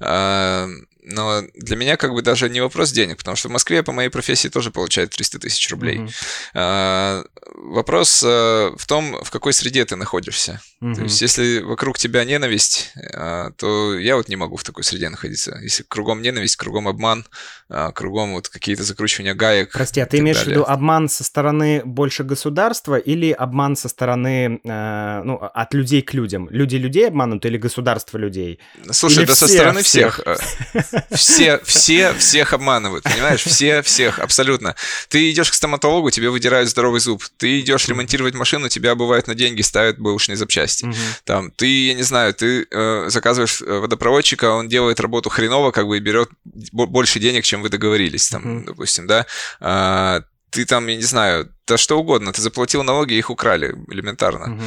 Э, 0.00 0.68
но 1.10 1.42
для 1.54 1.76
меня 1.76 1.96
как 1.96 2.12
бы 2.12 2.22
даже 2.22 2.48
не 2.48 2.60
вопрос 2.60 2.92
денег, 2.92 3.16
потому 3.16 3.36
что 3.36 3.48
в 3.48 3.52
Москве 3.52 3.82
по 3.82 3.92
моей 3.92 4.10
профессии 4.10 4.48
тоже 4.48 4.70
получают 4.70 5.10
300 5.12 5.38
тысяч 5.38 5.70
рублей. 5.70 6.08
А, 6.54 7.24
вопрос 7.54 8.22
а, 8.24 8.74
в 8.76 8.86
том, 8.86 9.16
в 9.22 9.30
какой 9.30 9.52
среде 9.52 9.84
ты 9.84 9.96
находишься. 9.96 10.60
Uh-huh. 10.82 10.94
То 10.94 11.02
есть 11.02 11.22
если 11.22 11.60
вокруг 11.60 11.98
тебя 11.98 12.24
ненависть, 12.24 12.92
а, 13.14 13.50
то 13.52 13.98
я 13.98 14.16
вот 14.16 14.28
не 14.28 14.36
могу 14.36 14.56
в 14.56 14.64
такой 14.64 14.84
среде 14.84 15.08
находиться. 15.08 15.58
Если 15.62 15.82
кругом 15.82 16.20
ненависть, 16.20 16.56
кругом 16.56 16.88
обман, 16.88 17.24
а, 17.70 17.90
кругом 17.92 18.34
вот 18.34 18.48
какие-то 18.48 18.82
закручивания 18.82 19.34
гаек. 19.34 19.72
Прости, 19.72 20.00
а 20.00 20.06
ты 20.06 20.18
имеешь 20.18 20.38
далее. 20.38 20.54
в 20.54 20.56
виду 20.58 20.64
обман 20.64 21.08
со 21.08 21.24
стороны 21.24 21.82
больше 21.84 22.22
государства 22.22 22.96
или 22.96 23.30
обман 23.30 23.76
со 23.76 23.88
стороны, 23.88 24.60
э, 24.62 25.22
ну, 25.24 25.36
от 25.36 25.74
людей 25.74 26.02
к 26.02 26.12
людям? 26.14 26.48
Люди 26.50 26.76
людей 26.76 27.08
обманут 27.08 27.44
или 27.46 27.56
государство 27.56 28.18
людей? 28.18 28.58
Слушай, 28.90 29.20
или 29.20 29.26
да 29.26 29.34
со 29.34 29.48
стороны 29.48 29.82
всех. 29.82 30.20
всех. 30.20 30.97
Все, 31.10 31.60
все, 31.64 32.12
всех 32.14 32.52
обманывают, 32.52 33.04
понимаешь? 33.04 33.42
Все, 33.42 33.82
всех, 33.82 34.18
абсолютно. 34.18 34.74
Ты 35.08 35.30
идешь 35.30 35.50
к 35.50 35.54
стоматологу, 35.54 36.10
тебе 36.10 36.30
выдирают 36.30 36.68
здоровый 36.68 37.00
зуб. 37.00 37.22
Ты 37.36 37.60
идешь 37.60 37.88
ремонтировать 37.88 38.34
машину, 38.34 38.68
тебя 38.68 38.94
бывает 38.94 39.26
на 39.26 39.34
деньги 39.34 39.62
ставят 39.62 39.98
бэушные 39.98 40.36
запчасти. 40.36 40.84
Угу. 40.86 40.94
Там, 41.24 41.50
ты, 41.50 41.86
я 41.88 41.94
не 41.94 42.02
знаю, 42.02 42.34
ты 42.34 42.66
э, 42.70 43.06
заказываешь 43.08 43.62
э, 43.62 43.78
водопроводчика, 43.78 44.52
он 44.52 44.68
делает 44.68 45.00
работу 45.00 45.30
хреново, 45.30 45.70
как 45.70 45.86
бы 45.86 45.96
и 45.96 46.00
берет 46.00 46.28
больше 46.44 47.20
денег, 47.20 47.44
чем 47.44 47.62
вы 47.62 47.68
договорились, 47.68 48.28
там, 48.28 48.58
угу. 48.58 48.66
допустим, 48.66 49.06
да. 49.06 49.26
А, 49.60 50.22
ты 50.50 50.64
там, 50.64 50.86
я 50.86 50.96
не 50.96 51.02
знаю, 51.02 51.52
да 51.66 51.76
что 51.76 51.98
угодно. 51.98 52.32
Ты 52.32 52.40
заплатил 52.40 52.82
налоги, 52.82 53.14
их 53.14 53.30
украли 53.30 53.74
элементарно. 53.88 54.54
Угу. 54.54 54.64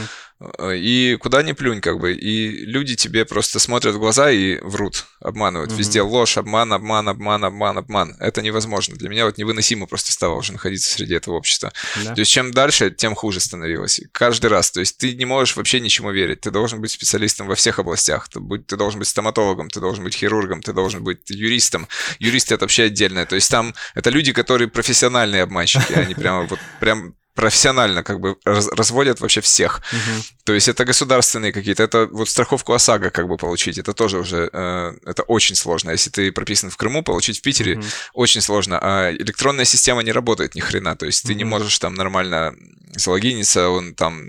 И 0.74 1.18
куда 1.20 1.44
ни 1.44 1.52
плюнь, 1.52 1.82
как 1.82 2.00
бы. 2.00 2.14
И 2.14 2.66
люди 2.66 2.96
тебе 2.96 3.26
просто 3.26 3.60
смотрят 3.60 3.96
в 3.96 4.00
глаза 4.00 4.32
и 4.32 4.60
врут, 4.62 5.06
обманывают. 5.20 5.72
Угу. 5.72 5.80
Везде 5.80 6.02
ложь, 6.02 6.38
обман, 6.38 6.74
обман, 6.74 7.10
обман, 7.10 7.46
обман, 7.46 7.78
обман. 7.78 8.16
Это 8.20 8.42
невозможно. 8.42 8.96
Для 8.96 9.10
меня 9.10 9.26
вот 9.26 9.38
невыносимо 9.38 9.86
просто 9.86 10.12
стало 10.12 10.36
уже 10.36 10.54
находиться 10.54 10.92
среди 10.92 11.14
этого 11.14 11.36
общества. 11.36 11.72
Да. 12.04 12.16
То 12.16 12.20
есть 12.20 12.32
чем 12.32 12.52
дальше, 12.52 12.90
тем 12.92 13.14
хуже 13.14 13.40
становилось. 13.40 14.02
Каждый 14.12 14.48
раз. 14.48 14.72
То 14.72 14.80
есть 14.80 14.98
ты 14.98 15.14
не 15.14 15.26
можешь 15.26 15.56
вообще 15.56 15.80
ничему 15.80 16.12
верить. 16.12 16.42
Ты 16.42 16.52
должен 16.52 16.82
быть 16.82 16.92
специалистом 16.92 17.48
во 17.48 17.56
всех 17.56 17.80
областях. 17.80 18.28
Ты, 18.30 18.40
будь, 18.40 18.66
ты 18.66 18.78
должен 18.78 19.00
быть 19.00 19.08
стоматологом, 19.08 19.70
ты 19.70 19.80
должен 19.80 20.04
быть 20.04 20.16
хирургом, 20.16 20.62
ты 20.62 20.74
должен 20.74 21.04
быть 21.04 21.30
юристом. 21.30 21.88
Юристы— 22.20 22.54
это 22.56 22.66
вообще 22.66 22.84
отдельное. 22.84 23.26
То 23.26 23.36
есть 23.36 23.52
там 23.52 23.76
это 23.94 24.10
люди, 24.10 24.34
которые 24.34 24.68
профессиональные 24.68 25.44
обманщики. 25.44 25.94
Они 25.94 26.16
прямо 26.16 26.46
вот 26.48 26.60
прям 26.80 27.16
профессионально 27.34 28.04
как 28.04 28.20
бы 28.20 28.38
раз, 28.44 28.68
разводят 28.68 29.22
вообще 29.22 29.42
всех. 29.42 29.82
Угу. 29.92 30.24
То 30.44 30.54
есть 30.54 30.68
это 30.68 30.86
государственные 30.86 31.54
какие-то, 31.54 31.84
это 31.84 32.08
вот 32.12 32.30
страховку 32.30 32.74
ОСАГО 32.74 33.10
как 33.10 33.28
бы 33.28 33.38
получить, 33.38 33.78
это 33.78 33.94
тоже 33.94 34.20
уже, 34.20 34.50
э, 34.52 34.94
это 35.06 35.24
очень 35.24 35.56
сложно. 35.56 35.92
Если 35.92 36.10
ты 36.10 36.32
прописан 36.32 36.70
в 36.70 36.78
Крыму, 36.78 37.04
получить 37.04 37.40
в 37.40 37.42
Питере 37.42 37.78
угу. 37.78 37.86
очень 38.14 38.42
сложно. 38.42 38.80
А 38.82 39.12
электронная 39.12 39.66
система 39.66 40.04
не 40.04 40.12
работает 40.12 40.56
ни 40.56 40.60
хрена, 40.60 40.96
то 40.96 41.06
есть 41.06 41.24
угу. 41.24 41.30
ты 41.30 41.36
не 41.36 41.44
можешь 41.44 41.78
там 41.80 41.94
нормально 41.94 42.54
залогиниться, 42.96 43.70
он 43.70 43.96
там 43.96 44.22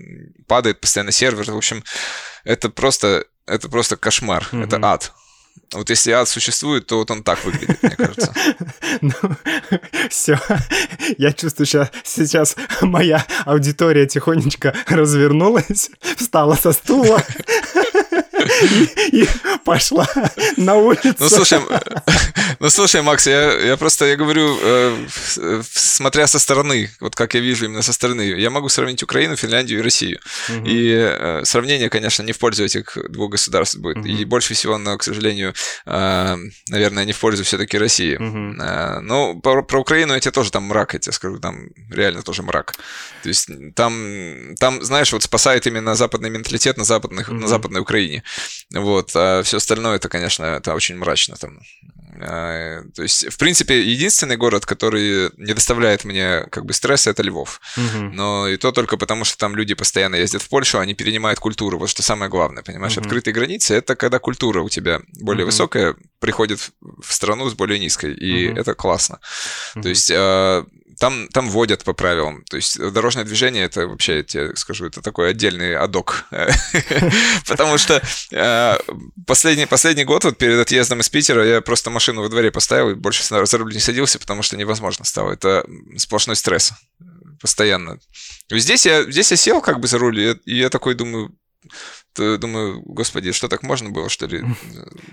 падает 0.46 0.80
постоянно 0.80 1.12
сервер, 1.12 1.50
в 1.50 1.56
общем, 1.56 1.82
это 2.44 2.70
просто, 2.70 3.24
это 3.46 3.68
просто 3.68 3.96
кошмар, 3.96 4.48
угу. 4.52 4.62
это 4.62 4.78
ад. 4.82 5.12
Вот 5.72 5.88
если 5.88 6.10
ад 6.10 6.28
существует, 6.28 6.86
то 6.86 6.98
вот 6.98 7.10
он 7.10 7.22
так 7.22 7.42
выглядит, 7.44 7.82
мне 7.82 7.96
кажется. 7.96 8.34
Ну, 9.00 9.12
все. 10.10 10.38
Я 11.16 11.32
чувствую, 11.32 11.66
что 11.66 11.90
сейчас 12.04 12.56
моя 12.82 13.24
аудитория 13.46 14.06
тихонечко 14.06 14.74
развернулась, 14.86 15.90
встала 16.16 16.54
со 16.54 16.72
стула 16.72 17.22
и, 19.12 19.26
пошла 19.64 20.08
на 20.56 20.76
улицу. 20.76 21.14
Ну, 21.18 21.28
слушай, 21.28 21.60
ну, 22.60 22.70
слушай, 22.70 23.02
Макс, 23.02 23.26
я, 23.26 23.52
я 23.52 23.76
просто, 23.76 24.06
я 24.06 24.16
говорю, 24.16 24.58
э, 24.60 25.06
смотря 25.72 26.26
со 26.26 26.38
стороны, 26.38 26.90
вот 27.00 27.14
как 27.14 27.34
я 27.34 27.40
вижу 27.40 27.66
именно 27.66 27.82
со 27.82 27.92
стороны, 27.92 28.22
я 28.22 28.50
могу 28.50 28.68
сравнить 28.68 29.02
Украину, 29.02 29.36
Финляндию 29.36 29.80
и 29.80 29.82
Россию. 29.82 30.20
Угу. 30.48 30.66
И 30.66 30.92
э, 30.94 31.44
сравнение, 31.44 31.88
конечно, 31.90 32.22
не 32.22 32.32
в 32.32 32.38
пользу 32.38 32.64
этих 32.64 32.96
двух 33.10 33.32
государств 33.32 33.78
будет. 33.78 33.98
Угу. 33.98 34.06
И 34.06 34.24
больше 34.24 34.54
всего, 34.54 34.78
но, 34.78 34.96
к 34.96 35.02
сожалению, 35.02 35.54
э, 35.86 36.36
наверное, 36.68 37.04
не 37.04 37.12
в 37.12 37.18
пользу 37.18 37.44
все-таки 37.44 37.78
России. 37.78 38.16
Угу. 38.16 38.62
Э, 38.62 39.00
ну, 39.00 39.40
про, 39.40 39.62
про 39.62 39.80
Украину 39.80 40.14
я 40.14 40.20
тебе 40.20 40.32
тоже 40.32 40.50
там 40.50 40.64
мрак, 40.64 40.94
я 40.94 41.00
тебе 41.00 41.12
скажу, 41.12 41.38
там 41.38 41.68
реально 41.90 42.22
тоже 42.22 42.42
мрак. 42.42 42.74
То 43.22 43.28
есть 43.28 43.48
там, 43.74 44.54
там 44.58 44.82
знаешь, 44.82 45.12
вот 45.12 45.22
спасает 45.22 45.66
именно 45.66 45.94
западный 45.94 46.30
менталитет 46.30 46.76
на, 46.76 46.84
западных, 46.84 47.28
угу. 47.28 47.36
на 47.36 47.48
западной 47.48 47.80
Украине. 47.80 48.22
Вот, 48.74 49.10
а 49.14 49.42
все 49.42 49.58
остальное, 49.58 49.96
это, 49.96 50.08
конечно, 50.08 50.44
это 50.44 50.74
очень 50.74 50.96
мрачно 50.96 51.36
там. 51.36 51.60
А, 52.20 52.82
то 52.94 53.02
есть, 53.02 53.32
в 53.32 53.38
принципе, 53.38 53.82
единственный 53.82 54.36
город, 54.36 54.66
который 54.66 55.30
не 55.38 55.54
доставляет 55.54 56.04
мне 56.04 56.46
как 56.50 56.66
бы 56.66 56.72
стресса, 56.72 57.10
это 57.10 57.22
Львов. 57.22 57.60
Угу. 57.76 58.02
Но 58.12 58.48
и 58.48 58.56
то 58.56 58.70
только 58.72 58.96
потому, 58.96 59.24
что 59.24 59.38
там 59.38 59.56
люди 59.56 59.74
постоянно 59.74 60.16
ездят 60.16 60.42
в 60.42 60.48
Польшу, 60.48 60.78
они 60.78 60.94
перенимают 60.94 61.40
культуру. 61.40 61.78
Вот 61.78 61.88
что 61.88 62.02
самое 62.02 62.30
главное, 62.30 62.62
понимаешь? 62.62 62.96
Угу. 62.96 63.04
Открытые 63.04 63.34
границы— 63.34 63.74
это 63.76 63.96
когда 63.96 64.18
культура 64.18 64.62
у 64.62 64.68
тебя 64.68 65.00
более 65.20 65.44
угу. 65.44 65.50
высокая 65.50 65.96
приходит 66.20 66.60
в 66.80 67.12
страну 67.12 67.48
с 67.48 67.54
более 67.54 67.78
низкой, 67.78 68.14
и 68.14 68.50
угу. 68.50 68.60
это 68.60 68.74
классно. 68.74 69.18
Угу. 69.74 69.82
То 69.82 69.88
есть 69.88 70.10
а, 70.14 70.66
там, 70.98 71.28
там 71.28 71.48
водят 71.48 71.84
по 71.84 71.92
правилам. 71.92 72.44
То 72.44 72.56
есть 72.56 72.78
дорожное 72.78 73.24
движение 73.24 73.64
это 73.64 73.86
вообще, 73.86 74.18
я 74.18 74.22
тебе 74.22 74.56
скажу, 74.56 74.86
это 74.86 75.02
такой 75.02 75.30
отдельный 75.30 75.76
адок. 75.76 76.26
Потому 77.48 77.78
что 77.78 78.02
э, 78.30 78.78
последний, 79.26 79.66
последний 79.66 80.04
год, 80.04 80.24
вот 80.24 80.38
перед 80.38 80.58
отъездом 80.58 81.00
из 81.00 81.08
Питера, 81.08 81.44
я 81.44 81.60
просто 81.60 81.90
машину 81.90 82.22
во 82.22 82.28
дворе 82.28 82.50
поставил 82.50 82.90
и 82.90 82.94
больше 82.94 83.24
за 83.24 83.58
руль 83.58 83.74
не 83.74 83.80
садился, 83.80 84.18
потому 84.18 84.42
что 84.42 84.56
невозможно 84.56 85.04
стало. 85.04 85.32
Это 85.32 85.64
сплошной 85.96 86.36
стресс 86.36 86.72
постоянно. 87.40 87.98
Здесь 88.50 88.86
я, 88.86 89.02
здесь 89.10 89.30
я 89.30 89.36
сел 89.36 89.60
как 89.60 89.80
бы 89.80 89.88
за 89.88 89.98
руль, 89.98 90.20
и 90.20 90.56
я 90.56 90.70
такой 90.70 90.94
думаю, 90.94 91.34
то 92.14 92.36
думаю, 92.36 92.82
господи, 92.84 93.32
что 93.32 93.48
так 93.48 93.62
можно 93.62 93.90
было, 93.90 94.08
что 94.08 94.26
ли? 94.26 94.44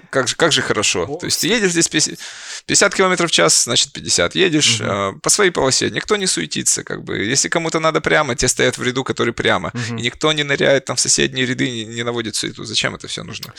Как 0.10 0.28
же, 0.28 0.36
как 0.36 0.52
же 0.52 0.62
хорошо. 0.62 1.06
То 1.06 1.26
есть 1.26 1.42
ты 1.42 1.48
едешь 1.48 1.72
здесь 1.72 1.88
50, 1.88 2.20
50 2.66 2.96
км 2.96 3.28
в 3.28 3.32
час, 3.32 3.64
значит 3.64 3.94
50. 3.94 4.36
Едешь 4.36 4.82
угу. 4.82 4.90
э, 4.90 5.14
по 5.22 5.30
своей 5.30 5.52
полосе, 5.52 5.90
никто 5.90 6.16
не 6.18 6.28
суетится, 6.28 6.84
как 6.84 7.04
бы. 7.04 7.18
Если 7.18 7.48
кому-то 7.48 7.80
надо 7.80 8.02
прямо, 8.02 8.36
те 8.36 8.48
стоят 8.48 8.78
в 8.78 8.84
ряду, 8.84 9.04
который 9.04 9.34
прямо. 9.34 9.72
Угу. 9.74 9.98
И 9.98 10.02
никто 10.02 10.32
не 10.34 10.44
ныряет 10.44 10.86
там 10.86 10.96
в 10.96 11.00
соседние 11.00 11.46
ряды, 11.46 11.70
не, 11.70 11.86
не 11.86 12.04
наводит 12.04 12.36
суету. 12.36 12.64
Зачем 12.66 12.96
это 12.96 13.08
все 13.08 13.24
нужно? 13.24 13.54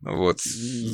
Вот. 0.00 0.40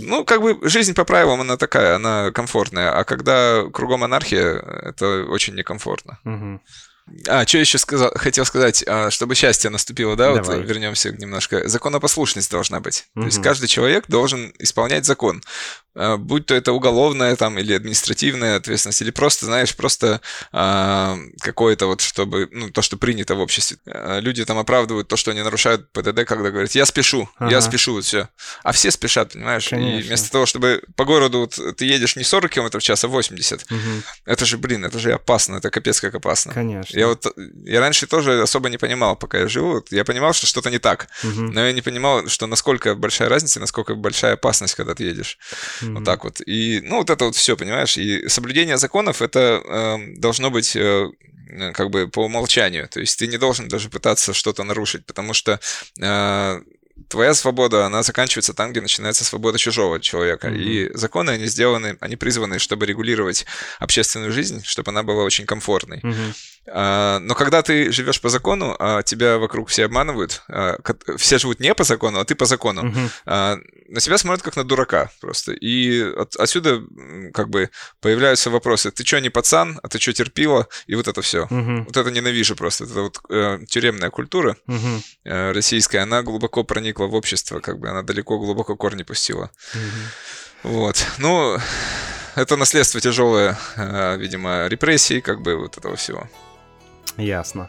Ну, 0.03 0.25
как 0.25 0.41
бы 0.41 0.59
жизнь 0.69 0.95
по 0.95 1.05
правилам, 1.05 1.41
она 1.41 1.57
такая, 1.57 1.97
она 1.97 2.31
комфортная. 2.31 2.93
А 2.93 3.05
когда 3.05 3.65
кругом 3.73 4.05
анархия, 4.05 4.55
это 4.83 5.25
очень 5.25 5.55
некомфортно. 5.55 6.19
Угу. 6.25 6.61
А, 7.27 7.47
что 7.47 7.59
еще 7.59 7.79
сказал, 7.79 8.13
хотел 8.15 8.45
сказать, 8.45 8.85
а, 8.87 9.11
чтобы 9.11 9.35
счастье 9.35 9.71
наступило, 9.71 10.17
да, 10.17 10.35
Давай. 10.35 10.59
вот 10.59 10.67
вернемся 10.67 11.11
немножко. 11.11 11.69
Законопослушность 11.69 12.51
должна 12.51 12.81
быть. 12.81 13.07
Угу. 13.15 13.23
То 13.23 13.27
есть 13.27 13.43
каждый 13.43 13.69
человек 13.69 14.07
должен 14.09 14.53
исполнять 14.59 15.05
закон. 15.05 15.43
А, 15.99 16.17
будь 16.17 16.47
то 16.47 16.55
это 16.55 16.73
уголовная 16.73 17.35
там 17.37 17.59
или 17.59 17.73
административная 17.73 18.57
ответственность, 18.57 19.03
или 19.03 19.11
просто, 19.11 19.47
знаешь, 19.47 19.75
просто 19.75 20.21
а, 20.53 21.19
какое-то 21.41 21.87
вот, 21.87 22.01
чтобы, 22.01 22.49
ну, 22.53 22.71
то, 22.71 22.83
что 22.83 22.97
принято 22.97 23.35
в 23.35 23.41
обществе. 23.41 23.79
А, 23.87 24.21
люди 24.21 24.45
там 24.45 24.59
оправдывают 24.59 25.09
то, 25.09 25.17
что 25.17 25.33
они 25.33 25.43
нарушают 25.43 25.91
ПДД, 25.93 26.25
когда 26.25 26.51
говорят, 26.51 26.71
я 26.73 26.87
спешу, 26.87 27.29
ага. 27.39 27.51
я 27.51 27.61
спешу, 27.61 27.95
вот 27.95 28.05
все. 28.05 28.29
А 28.63 28.73
все 28.73 28.91
спешат, 28.91 29.33
понимаешь? 29.33 29.69
Конечно. 29.69 29.99
И 29.99 30.03
вместо 30.03 30.31
того, 30.31 30.47
чтобы 30.47 30.83
по 30.95 31.05
городу 31.05 31.41
вот, 31.41 31.59
ты 31.77 31.85
едешь 31.85 32.15
не 32.17 32.25
40 32.25 32.51
км 32.51 32.79
в 32.79 32.83
час, 32.83 33.03
а 33.03 33.09
80. 33.09 33.65
Угу. 33.65 33.79
Это 34.27 34.45
же, 34.47 34.57
блин, 34.59 34.85
это 34.85 34.99
же 34.99 35.13
опасно, 35.13 35.57
это 35.57 35.71
капец 35.71 36.01
как 36.01 36.15
опасно. 36.15 36.53
Конечно. 36.53 36.98
Я 36.99 37.07
вот, 37.09 37.27
я 37.65 37.81
раньше 37.81 38.07
тоже 38.07 38.43
особо 38.43 38.69
не 38.69 38.79
понимал, 38.79 39.17
пока 39.17 39.39
я 39.39 39.49
жил, 39.49 39.85
я 39.91 40.05
понимал, 40.05 40.33
что 40.33 40.47
что-то 40.47 40.71
не 40.71 40.79
так, 40.79 41.09
угу. 41.25 41.43
но 41.43 41.67
я 41.67 41.73
не 41.73 41.83
понимал, 41.83 42.27
что 42.29 42.47
насколько 42.47 42.95
большая 42.95 43.29
разница, 43.29 43.61
насколько 43.61 43.95
большая 43.95 44.35
опасность, 44.35 44.75
когда 44.75 44.95
ты 44.95 45.05
едешь. 45.05 45.39
Mm-hmm. 45.81 45.95
Вот 45.95 46.05
так 46.05 46.25
вот. 46.25 46.41
И, 46.47 46.81
ну, 46.83 46.97
вот 46.97 47.11
это 47.11 47.25
вот 47.25 47.37
все, 47.37 47.57
понимаешь? 47.57 47.97
И 47.99 48.29
соблюдение 48.29 48.79
законов, 48.79 49.23
это 49.23 49.63
э, 49.65 49.97
должно 50.17 50.51
быть 50.51 50.77
э, 50.77 51.09
как 51.75 51.91
бы 51.91 52.09
по 52.09 52.25
умолчанию. 52.25 52.89
То 52.89 53.01
есть 53.01 53.19
ты 53.19 53.27
не 53.27 53.39
должен 53.39 53.69
даже 53.69 53.89
пытаться 53.89 54.33
что-то 54.33 54.65
нарушить, 54.65 55.07
потому 55.07 55.35
что 55.35 55.61
э, 56.01 56.61
твоя 57.09 57.35
свобода, 57.35 57.87
она 57.87 58.03
заканчивается 58.03 58.55
там, 58.55 58.71
где 58.71 58.81
начинается 58.81 59.25
свобода 59.25 59.59
чужого 59.59 60.01
человека. 60.01 60.49
Mm-hmm. 60.49 60.63
И 60.63 60.97
законы, 60.97 61.31
они 61.31 61.47
сделаны, 61.47 61.97
они 62.01 62.17
призваны, 62.17 62.59
чтобы 62.59 62.87
регулировать 62.87 63.47
общественную 63.79 64.33
жизнь, 64.33 64.63
чтобы 64.65 64.91
она 64.91 65.03
была 65.03 65.25
очень 65.25 65.47
комфортной. 65.47 65.99
Mm-hmm. 65.99 66.35
А, 66.71 67.19
но 67.21 67.35
когда 67.35 67.63
ты 67.63 67.91
живешь 67.93 68.21
по 68.21 68.29
закону, 68.29 68.77
а 68.79 69.03
тебя 69.03 69.39
вокруг 69.39 69.69
все 69.69 69.85
обманывают, 69.85 70.43
а, 70.49 70.79
все 71.17 71.39
живут 71.39 71.61
не 71.61 71.75
по 71.75 71.85
закону, 71.85 72.21
а 72.21 72.25
ты 72.25 72.35
по 72.35 72.47
закону, 72.47 72.89
угу. 72.89 72.99
на 73.27 74.01
себя 74.01 74.19
смотрят 74.19 74.43
как 74.43 74.57
на 74.57 74.65
дурака 74.65 75.11
просто. 75.21 75.53
И 75.53 76.03
от, 76.03 76.37
отсюда 76.37 76.83
как 77.33 77.49
бы 77.49 77.71
появляются 78.01 78.51
вопросы: 78.51 78.91
ты 78.91 79.05
что 79.05 79.21
не 79.21 79.31
пацан, 79.31 79.81
а 79.83 79.89
ты 79.89 79.99
что 79.99 80.13
терпила, 80.13 80.69
и 80.87 80.95
вот 80.95 81.09
это 81.09 81.23
все. 81.23 81.45
Угу. 81.45 81.85
Вот 81.87 81.97
это 81.97 82.11
ненавижу 82.11 82.57
просто. 82.57 82.85
Это 82.85 83.03
вот 83.03 83.21
э, 83.31 83.61
тюремная 83.69 84.11
культура 84.11 84.57
угу. 84.67 85.03
э, 85.25 85.53
российская, 85.53 86.01
она 86.01 86.23
глубоко 86.23 86.65
проникла 86.65 87.07
в 87.07 87.15
общество, 87.15 87.61
как 87.61 87.79
бы 87.79 87.89
она 87.89 88.03
далеко 88.03 88.39
глубоко 88.39 88.77
корни 88.77 89.03
пустила. 89.03 89.51
Угу. 89.75 90.71
Вот. 90.75 91.07
Ну, 91.19 91.59
это 92.35 92.57
наследство 92.57 93.01
тяжелое, 93.01 93.59
э, 93.77 94.17
видимо, 94.19 94.67
репрессий, 94.67 95.21
как 95.21 95.41
бы 95.41 95.57
вот 95.57 95.77
этого 95.77 95.97
всего. 95.97 96.29
Ясно. 97.17 97.69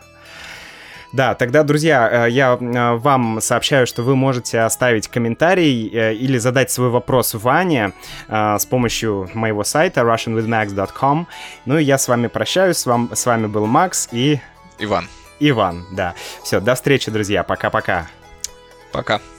Да, 1.12 1.34
тогда, 1.34 1.63
друзья, 1.63 2.28
э, 2.28 2.30
я 2.30 2.58
э, 2.60 2.95
вам 2.95 3.41
сообщаю, 3.41 3.88
что 3.88 4.04
вы 4.04 4.15
можете 4.15 4.60
оставить 4.60 5.08
комментарий 5.08 5.89
э, 5.91 6.13
или 6.13 6.38
задать 6.38 6.69
свой 6.69 6.89
вопрос 6.89 7.34
Ване 7.34 7.93
с 8.28 8.65
помощью 8.67 9.30
моего 9.34 9.63
сайта 9.63 10.02
russianwithmax.com. 10.02 11.28
Ну 11.65 11.78
и 11.78 11.84
я 11.84 11.97
с 11.97 12.08
вами 12.08 12.28
прощаюсь. 12.28 12.78
С, 12.78 12.86
вам, 12.86 13.10
с 13.13 13.25
вами 13.25 13.47
был 13.47 13.65
Макс 13.65 14.10
и... 14.12 14.39
Иван. 14.78 15.08
Иван, 15.39 15.86
да. 15.91 16.13
Все, 16.43 16.60
до 16.60 16.75
встречи, 16.75 17.10
друзья. 17.10 17.43
Пока-пока. 17.43 18.08
Пока. 18.91 19.15
-пока. 19.15 19.19
Пока. 19.19 19.38